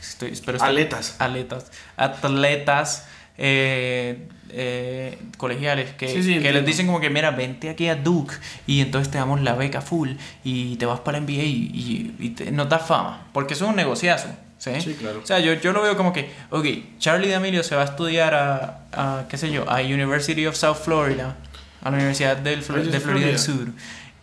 [0.00, 1.16] estoy, espero estar- Aletas.
[1.18, 3.06] atletas atletas
[3.38, 6.58] eh, eh, colegiales que, Sí, sí, que entiendo.
[6.60, 8.34] les dicen como que mira vente aquí a Duke
[8.66, 10.10] y entonces te damos la beca full
[10.44, 13.64] y te vas para la NBA y, y, y te- nos das fama porque eso
[13.64, 14.28] es un negociazo
[14.58, 14.80] ¿sí?
[14.80, 15.20] Sí, claro.
[15.22, 16.66] O sea, yo, yo lo veo como que, ok,
[16.98, 20.76] Charlie D'Amelio se va a estudiar a, a, qué sé yo, a University of South
[20.82, 21.36] Florida,
[21.82, 23.38] a la Universidad del Flo- Allá de Florida del.
[23.38, 23.66] Sur.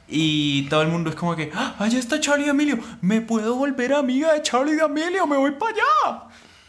[0.07, 3.93] Y todo el mundo es como que, ¡Ah, allá está Charlie D'Amelio, me puedo volver
[3.93, 6.23] amiga de Charlie D'Amelio, me voy para allá.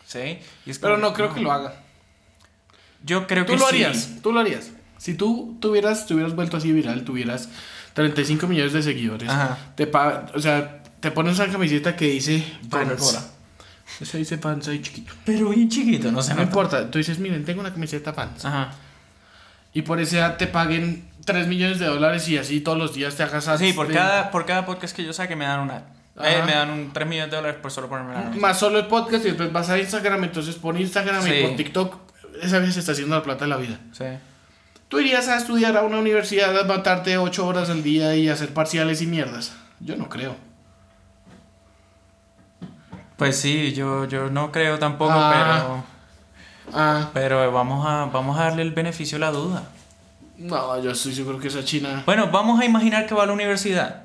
[0.07, 0.39] ¿Sí?
[0.67, 1.75] Y es Pero no creo que lo haga.
[3.05, 3.83] Yo creo Tú que lo sí.
[3.83, 4.71] harías, tú lo harías.
[4.99, 7.49] Si tú tuvieras, te hubieras vuelto así viral, tuvieras
[7.95, 9.59] 35 millones de seguidores, Ajá.
[9.75, 12.45] te pa- o sea, te pones una camiseta que dice.
[12.71, 13.23] Coca-Cola.
[14.01, 15.13] Eso dice Vans ahí chiquito.
[15.25, 18.45] Pero bien chiquito, no se No importa, tú dices, miren, tengo una camiseta Vans.
[18.45, 18.73] Ajá.
[19.75, 23.17] Y por ese ad te paguen 3 millones de dólares y así todos los días
[23.17, 25.61] te hagas ads Sí, por de- cada, por cada podcast que yo saque me dan
[25.61, 25.83] una.
[26.23, 28.41] Eh, me dan un 3 millones de dólares por solo ponerme la camisa.
[28.41, 31.31] Más solo el podcast y después vas a Instagram, entonces por Instagram Sí.
[31.33, 31.97] y por TikTok,
[32.41, 33.79] esa vez se está haciendo la plata de la vida.
[33.93, 34.05] Sí.
[34.89, 38.53] ¿Tú irías a estudiar a una universidad, a matarte 8 horas al día y hacer
[38.55, 39.53] parciales y mierdas?
[39.81, 40.37] Yo no creo.
[43.17, 45.33] Pues sí, yo, yo no creo tampoco, Ah.
[45.35, 45.85] pero.
[46.75, 49.65] Ah, Pero vamos a, vamos a darle el beneficio de la duda.
[50.39, 52.03] no, yo estoy seguro que esa china...
[52.07, 54.05] Bueno, vamos a imaginar que va a la universidad.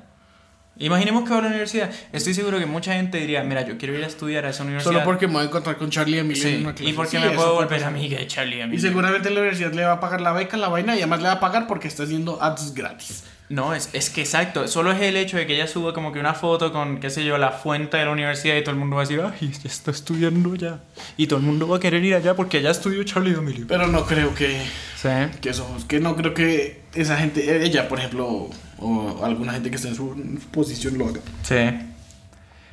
[0.80, 1.90] Imaginemos que va a la universidad.
[2.12, 4.92] Estoy seguro que mucha gente diría, mira, yo quiero ir a estudiar a esa universidad.
[4.92, 6.90] Solo porque me voy a encontrar con Charlie Emilio en Sí, una clase.
[6.90, 8.80] y porque Sí, me puedo volver amiga de Charlie Y Emilio.
[8.80, 11.32] seguramente la universidad le va a pagar la beca, la vaina, y además le va
[11.34, 13.24] a pagar porque está haciendo ads gratis.
[13.50, 14.68] No, es, es que exacto.
[14.68, 17.24] Solo es el hecho de que ella suba como que una foto con, qué sé
[17.24, 19.68] yo, la fuente de la universidad y todo el mundo va a decir, ay, ya
[19.70, 20.80] está estudiando allá.
[21.16, 23.64] Y todo el mundo va a querer ir allá porque allá estudió Charlie Emilio.
[23.66, 24.60] Pero no creo que,
[24.96, 25.08] Sí.
[25.40, 29.76] que eso, que no creo que esa gente, ella por ejemplo, o alguna gente que
[29.76, 31.20] esté en su posición lo haga.
[31.42, 31.56] Sí.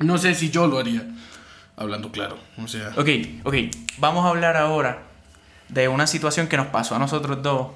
[0.00, 1.06] No sé si yo lo haría,
[1.76, 2.90] hablando claro, o sea...
[2.98, 3.08] Ok,
[3.44, 3.54] ok.
[3.96, 5.04] Vamos a hablar ahora
[5.70, 7.68] de una situación que nos pasó a nosotros dos.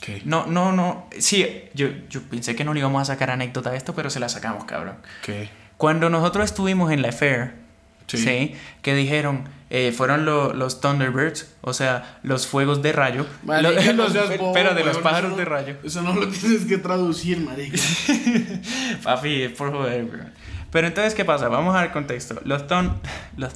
[0.00, 0.22] ¿Qué?
[0.24, 1.08] No, no, no.
[1.18, 1.44] Sí,
[1.74, 4.28] yo, yo pensé que no le íbamos a sacar anécdota de esto, pero se la
[4.28, 4.96] sacamos, cabrón.
[5.24, 5.48] ¿Qué?
[5.76, 7.54] Cuando nosotros estuvimos en la Fair,
[8.06, 8.16] Sí.
[8.18, 13.26] sí, que dijeron, eh, fueron lo- los Thunderbirds, o sea, los fuegos de rayo.
[13.44, 15.76] Marica, Los- no seas bobo, espera, de los weón, pájaros eso de no- rayo.
[15.84, 17.76] Eso no lo tienes que traducir, marica.
[19.02, 20.32] Papi, es por joder, weón.
[20.70, 21.48] Pero entonces, ¿qué pasa?
[21.48, 22.40] Vamos a ver el contexto.
[22.44, 22.94] Los, thun-
[23.36, 23.52] los,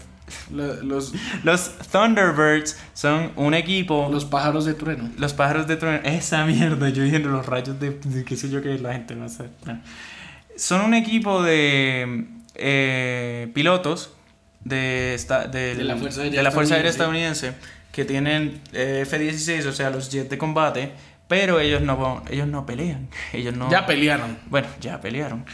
[0.51, 1.13] los,
[1.45, 4.09] los Thunderbirds son un equipo...
[4.11, 5.11] los pájaros de trueno.
[5.19, 6.01] Los pájaros de trueno.
[6.05, 9.25] Esa mierda, yo diciendo los rayos de, de qué sé yo que la gente a
[9.25, 9.51] hacer.
[9.65, 9.81] Bueno.
[10.57, 14.13] Son un equipo de eh, pilotos
[14.65, 17.49] de, esta, del- De la Fuerza Aérea de la Fuerza Aérea Estadounidense.
[17.49, 20.93] estadounidense que tienen eh, F-16, o sea, los jets de combate,
[21.29, 23.09] pero ellos no, ellos no pelean.
[23.33, 23.71] Ellos no.
[23.71, 24.39] Ya pelearon.
[24.47, 25.45] Bueno, ya pelearon.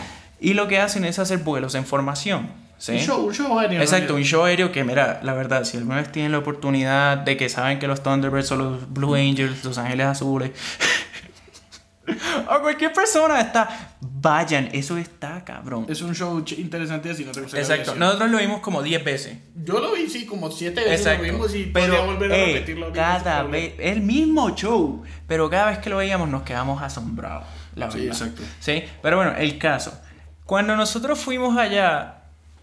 [0.41, 2.49] Y lo que hacen es hacer vuelos en formación.
[2.79, 2.93] ¿Sí?
[2.93, 3.81] Un show, un show aéreo.
[3.83, 7.37] Exacto, un show aéreo que, mira, la verdad, si alguna vez tienen la oportunidad de
[7.37, 10.51] que saben que los Thunderbirds son los Blue Angels, los Ángeles Azules,
[12.49, 15.85] o cualquier persona está, vayan, eso está cabrón.
[15.91, 19.37] Es un show interesante así no te gusta Exacto, nosotros lo vimos como 10 veces.
[19.55, 21.24] Yo lo vi, sí, como siete veces Exacto.
[21.26, 22.93] lo vimos y pero volver a ey, repetirlo.
[22.93, 27.45] cada vez, el mismo show, pero cada vez que lo veíamos nos quedamos asombrados.
[27.74, 28.12] La Sí, verdad.
[28.14, 28.43] exacto.
[28.59, 30.01] Sí, pero bueno, el caso.
[30.45, 32.18] Cuando nosotros fuimos allá,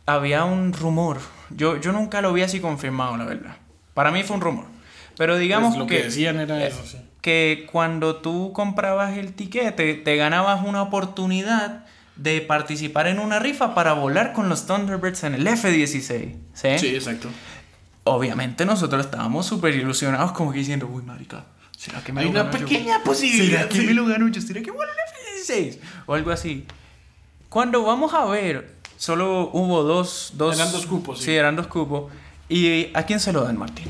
[0.05, 1.19] había un rumor.
[1.49, 3.57] Yo, yo nunca lo vi así confirmado, la verdad.
[3.93, 4.65] Para mí fue un rumor.
[5.17, 6.97] Pero digamos Pues lo que que, decían era eh, eso, sí.
[7.21, 11.85] que cuando tú comprabas el tiquete, te ganabas una oportunidad
[12.17, 16.35] de participar en una rifa para volar con los Thunderbirds en el F-16.
[16.53, 16.79] ¿sí?
[16.79, 17.29] Sí, exacto.
[18.03, 21.45] Obviamente nosotros estábamos súper ilusionados como que diciendo, uy, marica,
[21.77, 22.65] ¿será que me Hay lo una gano yo?
[22.67, 23.59] pequeña posibilidad.
[23.59, 23.85] ¿Será que sí.
[23.85, 24.41] me lo gano yo?
[24.41, 25.79] ¿Será que vuelo el F-16?
[26.05, 26.65] O algo así.
[27.49, 30.33] Cuando vamos a ver, solo hubo dos...
[30.35, 31.25] dos Eran dos cupos, sí.
[31.25, 32.11] Sí, eran dos cupos.
[32.49, 33.87] ¿Y a quién se lo dan, Martín?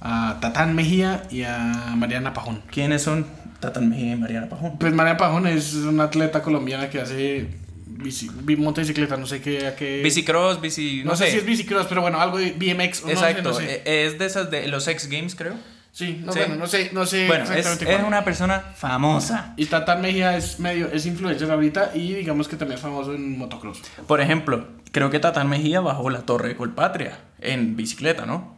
[0.00, 2.62] A Tatán Mejía y a Mariana Pajón.
[2.70, 3.26] ¿Quiénes son
[3.60, 4.78] Tatán Mejía y Mariana Pajón?
[4.78, 7.48] Pues Mariana Pajón es una atleta colombiana que hace
[7.86, 9.66] bici, bi- monta bicicleta, no sé qué.
[9.66, 11.02] A qué Bicicross, bici...
[11.04, 11.30] no, sé.
[11.30, 13.02] si es bicicross, pero bueno, algo de BMX.
[13.02, 13.82] o no sé, Exacto, no sé.
[13.84, 15.54] eh, es de esas de los X Games, creo.
[15.92, 16.38] Sí, no, sí.
[16.38, 18.06] bueno, no sé, no sé Bueno, es, exactamente es cuál.
[18.06, 19.54] una persona famosa.
[19.56, 23.36] Y Tatán Mejía es medio, es influencer ahorita y digamos que también es famoso en
[23.36, 23.82] motocross.
[24.06, 28.56] Por ejemplo, creo que Tatán Mejía bajó la torre de Colpatria en bicicleta, ¿no?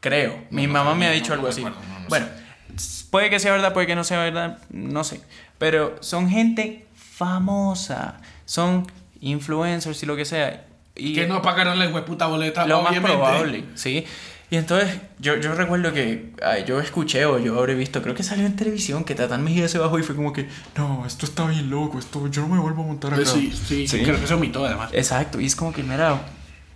[0.00, 0.44] Creo.
[0.50, 1.62] Mi no mamá sé, me ha no- dicho no algo así.
[1.62, 1.76] no, no
[2.08, 2.26] bueno,
[3.10, 5.20] puede que sea verdad, puede que no sea verdad, no sé.
[5.58, 8.86] Pero son gente famosa, son
[9.20, 10.66] influencers y lo que sea.
[10.94, 13.16] Y que no pagaron la hueputa boleta, lo más obviamente.
[13.16, 14.04] probable, ¿sí?
[14.52, 14.90] Y entonces
[15.20, 18.56] yo, yo recuerdo que ay, yo escuché o yo habré visto, creo que salió en
[18.56, 22.00] televisión que Tatán Mejía se bajó y fue como que, no, esto está bien loco,
[22.00, 23.24] esto yo no me vuelvo a montar acá.
[23.24, 24.02] Sí, sí, Sí.
[24.02, 24.90] creo que se omitó además.
[24.92, 26.20] Exacto, y es como que, mira,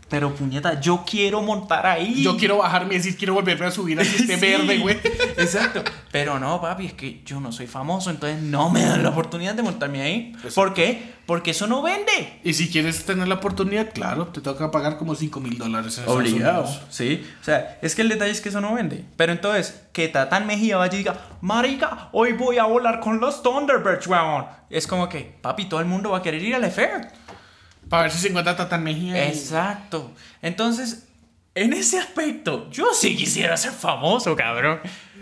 [0.08, 2.22] pero puñeta, yo quiero montar ahí.
[2.22, 4.96] Yo quiero bajarme y decir, quiero volverme a subir a este Sí, verde, güey.
[5.36, 5.82] Exacto.
[6.12, 9.54] Pero no, papi, es que yo no soy famoso, entonces no me dan la oportunidad
[9.54, 10.32] de montarme ahí.
[10.34, 10.54] Exacto.
[10.54, 11.14] ¿Por qué?
[11.26, 12.40] Porque eso no vende.
[12.44, 16.68] Y si quieres tener la oportunidad, claro, te toca pagar como 5 mil dólares Obligado.
[16.90, 17.26] Sí.
[17.40, 19.04] O sea, es que el detalle es que eso no vende.
[19.16, 23.42] Pero entonces, que Tatán Mejía vaya y diga, Marica, hoy voy a volar con los
[23.42, 24.44] Thunderbirds, weón.
[24.68, 27.08] Es como que, papi, todo el mundo va a querer ir al Fair.
[27.94, 29.28] Para ver si se encuentra Tatán Mejía.
[29.28, 30.10] Exacto.
[30.42, 31.04] Entonces,
[31.54, 34.80] en ese aspecto, yo sí quisiera ser famoso, cabrón.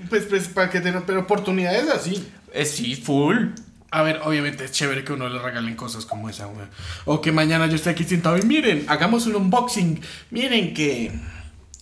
[0.09, 2.27] Pues, pues, para que tengan pero oportunidades así.
[2.51, 3.49] Eh, sí, full.
[3.91, 6.67] A ver, obviamente es chévere que uno le regalen cosas como esa, güey.
[7.05, 10.01] O que mañana yo esté aquí sentado y miren, hagamos un unboxing.
[10.31, 11.13] Miren que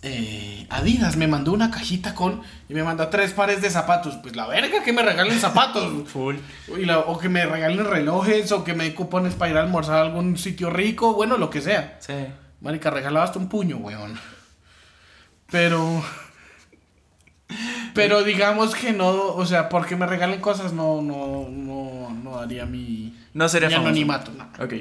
[0.03, 2.43] eh, Adidas me mandó una cajita con.
[2.69, 4.17] Y me manda tres pares de zapatos.
[4.17, 6.09] Pues la verga que me regalen zapatos.
[6.13, 6.37] Full.
[6.79, 8.51] Y la- o que me regalen relojes.
[8.53, 11.15] O que me den cupones para ir a almorzar a algún sitio rico.
[11.15, 11.99] Bueno, lo que sea.
[12.01, 12.15] Sí.
[12.61, 14.19] Marica, regalaba hasta un puño, weón.
[15.51, 16.03] Pero.
[17.95, 19.11] Pero digamos que no.
[19.11, 23.17] O sea, porque me regalen cosas no, no, no, no daría mi.
[23.35, 23.89] No sería mi famoso.
[23.89, 24.45] anonimato, no.
[24.65, 24.75] Ok.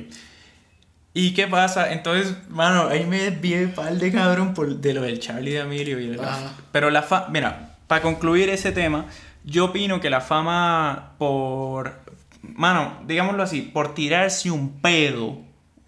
[1.14, 1.92] ¿Y qué pasa?
[1.92, 6.00] Entonces, mano, ahí me desvié pal de cabrón por, de lo del Charlie de Emilio
[6.00, 6.54] y de la-.
[6.72, 9.06] Pero la fama, mira, para concluir ese tema,
[9.44, 12.00] yo opino que la fama por,
[12.42, 15.40] mano, digámoslo así, por tirarse un pedo,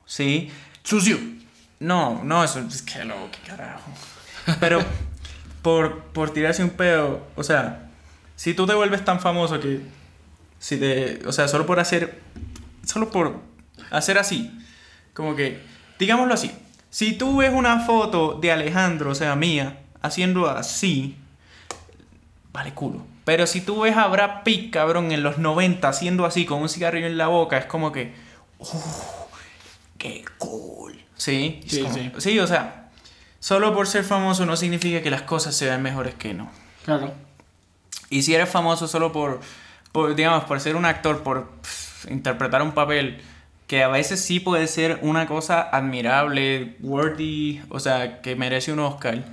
[0.05, 0.51] ¿sí?
[0.83, 1.17] Sucio.
[1.79, 3.91] No, no, eso es que lo, qué carajo.
[4.59, 4.83] Pero
[5.61, 7.89] por, por tirarse un pedo, o sea,
[8.35, 9.81] si tú te vuelves tan famoso que,
[10.57, 12.21] si te, o sea, solo por hacer,
[12.85, 13.39] solo por
[13.91, 14.51] hacer así,
[15.13, 15.61] como que,
[15.99, 16.51] digámoslo así,
[16.89, 21.15] si tú ves una foto de Alejandro, o sea, mía, haciendo así,
[22.51, 23.05] vale culo.
[23.23, 26.69] Pero si tú ves a Brad Pitt, cabrón, en los 90 haciendo así con un
[26.69, 28.13] cigarrillo en la boca, es como que,
[29.97, 30.99] qué cool.
[31.15, 32.11] Sí, Sí, como- sí.
[32.17, 32.89] sí, o sea,
[33.39, 36.51] solo por ser famoso no significa que las cosas se vean mejores que no.
[36.83, 37.13] Claro.
[38.09, 39.39] Y si eres famoso solo por,
[39.91, 43.21] por, digamos, por ser un actor, por pff, interpretar un papel,
[43.71, 48.79] que a veces sí puede ser una cosa admirable, worthy, o sea, que merece un
[48.79, 49.23] Oscar,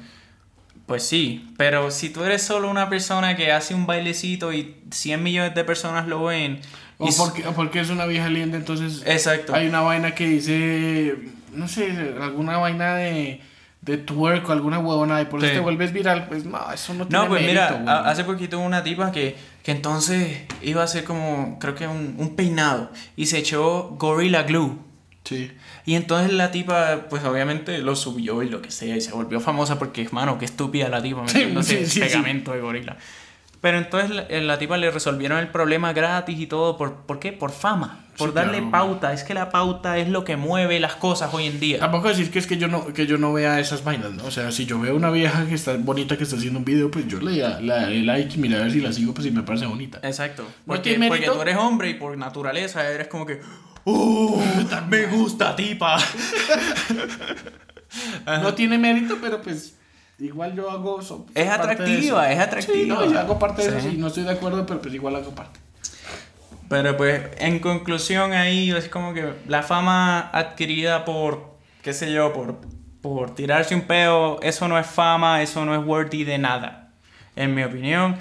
[0.87, 1.53] pues sí.
[1.57, 5.65] Pero si tú eres solo una persona que hace un bailecito y 100 millones de
[5.65, 6.61] personas lo ven...
[6.99, 9.57] O y porque, o porque es una vieja linda, entonces Exacto.
[9.57, 11.17] hay una vaina que dice,
[11.53, 13.41] no sé, alguna vaina de,
[13.89, 16.27] de twerk o alguna huevona y por eso te vuelves viral.
[16.29, 19.35] Pues no, eso no tiene No, pues mérito, mira, hace poquito hubo una tipa que,
[19.63, 24.43] que entonces iba a hacer como, creo que un, un peinado y se echó Gorilla
[24.43, 24.79] Glue.
[25.25, 25.51] Sí.
[25.85, 29.41] Y entonces la tipa, pues obviamente lo subió y lo que sea, y se volvió
[29.41, 32.97] famosa porque, mano, qué estúpida la tipa metiéndose sí, sí, pegamento de gorila.
[33.61, 36.77] Pero entonces la, eh, la tipa le resolvieron el problema gratis y todo.
[36.77, 37.33] ¿Por, ¿por qué?
[37.33, 38.05] Por fama.
[38.19, 38.71] Por Sí, darle claro.
[38.73, 39.13] pauta.
[39.13, 41.79] Es que la pauta es lo que mueve las cosas hoy en día.
[41.79, 44.25] Tampoco decir que es que yo no, que yo no vea esas vainas, ¿no?
[44.25, 46.91] O sea, si yo veo una vieja que está bonita que está haciendo un video,
[46.91, 49.43] pues yo le daré like y mira a ver si la sigo, pues si me
[49.43, 50.01] parece bonita.
[50.03, 50.43] Exacto.
[50.67, 53.41] ¿No Porque, porque tú eres hombre y por naturaleza eres como que...
[53.85, 54.43] ¡Oh!
[54.89, 55.97] ¡Me gusta, tipa!
[58.43, 59.75] No tiene mérito, pero pues
[60.19, 61.01] igual yo hago...
[61.01, 62.77] so- Es atractiva, es atractiva.
[62.77, 65.17] Sí, no, yo hago parte de eso, sí, no estoy de acuerdo, pero pues igual
[65.17, 65.59] hago parte.
[66.69, 72.33] Pero pues, en conclusión ahí es como que la fama adquirida por, qué sé yo,
[72.33, 72.61] por,
[73.01, 76.91] por tirarse un pedo, eso no es fama, eso no es worthy de nada.
[77.37, 78.17] En mi opinión,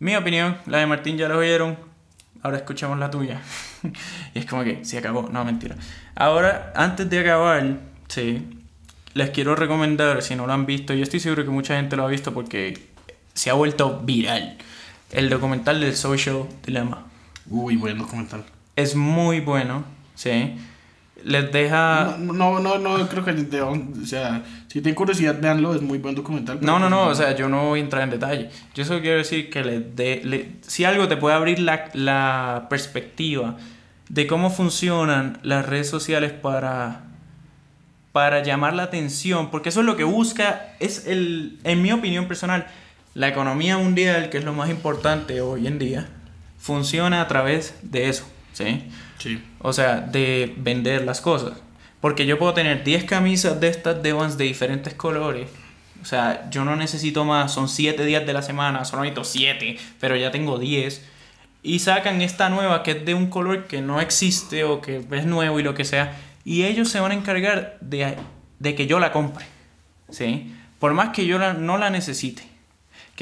[0.00, 1.78] mi opinión, la de Martín ya lo oyeron,
[2.42, 3.40] ahora escuchamos la tuya.
[4.34, 5.76] y es como que se acabó, no, mentira.
[6.16, 7.78] Ahora, antes de acabar,
[8.08, 8.62] sí,
[9.14, 12.04] les quiero recomendar, si no lo han visto, yo estoy seguro que mucha gente lo
[12.04, 12.88] ha visto porque
[13.32, 14.58] se ha vuelto viral,
[15.12, 17.11] el documental del Social Dilemma.
[17.50, 18.44] Uy, buen documental.
[18.76, 19.84] Es muy bueno,
[20.14, 20.54] ¿sí?
[21.24, 22.16] Les deja...
[22.18, 25.98] No, no, no, no creo que te- o sea, si tienen curiosidad, véanlo, es muy
[25.98, 26.58] buen documental.
[26.60, 28.50] No, no, pues no, o sea, yo no voy a entrar en detalle.
[28.74, 30.20] Yo solo quiero decir que les dé...
[30.24, 33.56] le- si algo te puede abrir la, la perspectiva
[34.08, 37.02] de cómo funcionan las redes sociales para,
[38.12, 42.26] para llamar la atención, porque eso es lo que busca, es el, en mi opinión
[42.26, 42.66] personal,
[43.14, 46.08] la economía mundial, que es lo más importante hoy en día,
[46.62, 48.84] funciona a través de eso, ¿sí?
[49.18, 49.42] Sí.
[49.58, 51.54] O sea, de vender las cosas.
[52.00, 55.48] Porque yo puedo tener 10 camisas de estas de Vans de diferentes colores.
[56.00, 57.52] O sea, yo no necesito más.
[57.52, 58.84] Son 7 días de la semana.
[58.84, 59.76] Solo necesito 7.
[60.00, 61.04] Pero ya tengo 10.
[61.62, 65.26] Y sacan esta nueva que es de un color que no existe o que es
[65.26, 66.16] nuevo y lo que sea.
[66.44, 68.16] Y ellos se van a encargar de,
[68.58, 69.44] de que yo la compre.
[70.10, 70.52] ¿Sí?
[70.80, 72.42] Por más que yo la- no la necesite.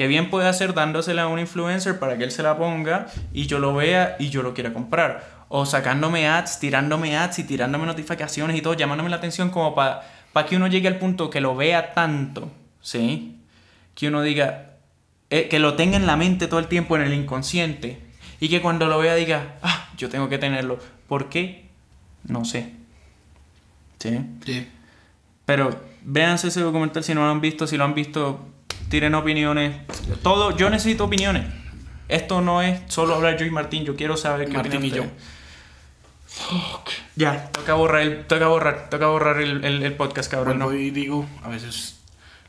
[0.01, 3.45] Que bien puede hacer dándosela a un influencer para que él se la ponga y
[3.45, 5.45] yo lo vea y yo lo quiera comprar.
[5.47, 10.01] O sacándome ads, tirándome ads y tirándome notificaciones y todo, llamándome la atención como para
[10.49, 13.37] que uno llegue al punto que lo vea tanto, ¿sí?
[13.93, 14.71] Que uno diga,
[15.29, 18.01] eh, que lo tenga en la mente todo el tiempo en el inconsciente
[18.39, 20.79] y que cuando lo vea diga, ah, yo tengo que tenerlo.
[21.07, 21.69] ¿Por qué?
[22.23, 22.73] No sé.
[23.99, 24.19] ¿Sí?
[24.47, 24.67] Sí.
[25.45, 28.47] Pero véanse ese documental si no lo han visto, si lo han visto,
[28.91, 29.75] tiren opiniones.
[30.21, 31.45] Todo, yo necesito opiniones.
[32.07, 35.01] Esto no es solo hablar yo y Martín, yo quiero saber qué Martín y yo.
[35.03, 35.21] ustedes.
[37.15, 40.59] Ya, toca borrar el, toca borrar, toca borrar el, el- el podcast, cabrón.
[40.59, 40.77] Vuelvo No.
[40.77, 41.99] y digo, a veces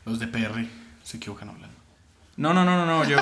[0.05, 0.65] los de PR
[1.03, 1.75] se equivocan hablando.
[2.37, 3.17] no, no, no, no, no, yo.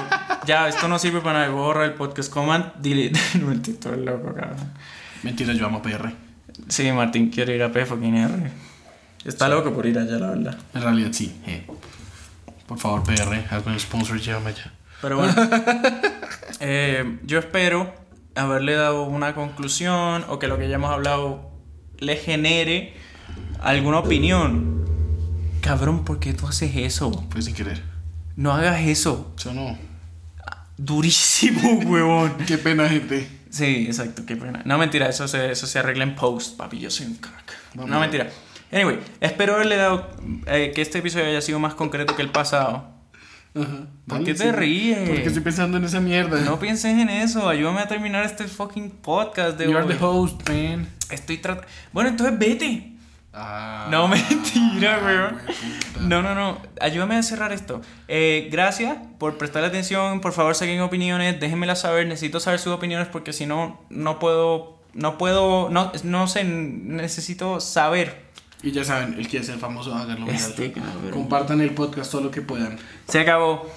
[0.46, 1.52] Ya, esto no sirve para nada.
[1.52, 2.32] Borra el podcast.
[2.32, 3.20] Command, delete.
[3.40, 4.72] No, mentira, eres loco, cabrón.
[5.24, 6.12] Mentira, yo amo PR.
[6.68, 8.52] Sí, Martín quiere ir a P fucking R.
[9.26, 10.58] Está loco por ir allá, la verdad.
[10.74, 11.36] En realidad sí.
[11.46, 11.66] eh.
[12.72, 14.72] Por favor, PR, hazme un sponsor, llévame allá.
[15.02, 15.36] Pero bueno,
[16.62, 17.94] eh, yo espero
[18.34, 21.52] haberle dado una conclusión o que lo que ya hemos hablado
[22.00, 22.94] le genere
[23.60, 24.86] alguna opinión.
[25.60, 27.12] Cabrón, ¿por qué tú haces eso?
[27.30, 27.84] Fue sin querer.
[28.38, 29.34] No hagas eso.
[29.38, 29.78] Eso no.
[30.78, 32.38] Durísimo, huevón.
[32.48, 33.28] Qué pena, gente.
[33.50, 34.62] Sí, exacto, qué pena.
[34.64, 36.80] No, mentira, eso se, eso se arregla en post, papi.
[36.80, 37.54] Yo soy un crack.
[37.74, 38.30] Vamos no, mentira.
[38.72, 40.08] Anyway, espero haberle dado
[40.48, 42.86] eh, que este episodio haya sido más concreto que el pasado.
[43.54, 43.66] Ajá.
[44.08, 44.52] ¿Por Dale, qué te sí.
[44.52, 44.98] ríes?
[45.10, 46.40] Porque estoy pensando en esa mierda.
[46.42, 47.50] No pienses en eso.
[47.50, 49.94] Ayúdame a terminar este fucking podcast de You are hoy.
[49.96, 50.88] the host, man.
[51.10, 51.68] Estoy tratando.
[51.92, 52.88] Bueno, entonces vete.
[53.34, 55.38] Ah, No, mentira, weón.
[55.38, 56.00] puta.
[56.08, 56.58] No, no, no.
[56.80, 57.82] Ayúdame a cerrar esto.
[58.08, 60.22] Eh, gracias por prestarle atención.
[60.22, 61.38] Por favor, saquen opiniones.
[61.40, 62.08] Déjenmelas saber.
[62.08, 64.80] Necesito saber sus opiniones porque si no, no puedo.
[64.94, 65.70] No puedo.
[65.70, 66.46] No, no sé.
[66.46, 68.31] Necesito saber.
[68.64, 70.28] Y ya saben, el que es el famoso, háganlo.
[70.28, 70.74] Este.
[71.12, 72.78] Compartan el podcast todo lo que puedan.
[73.08, 73.68] Se acabó.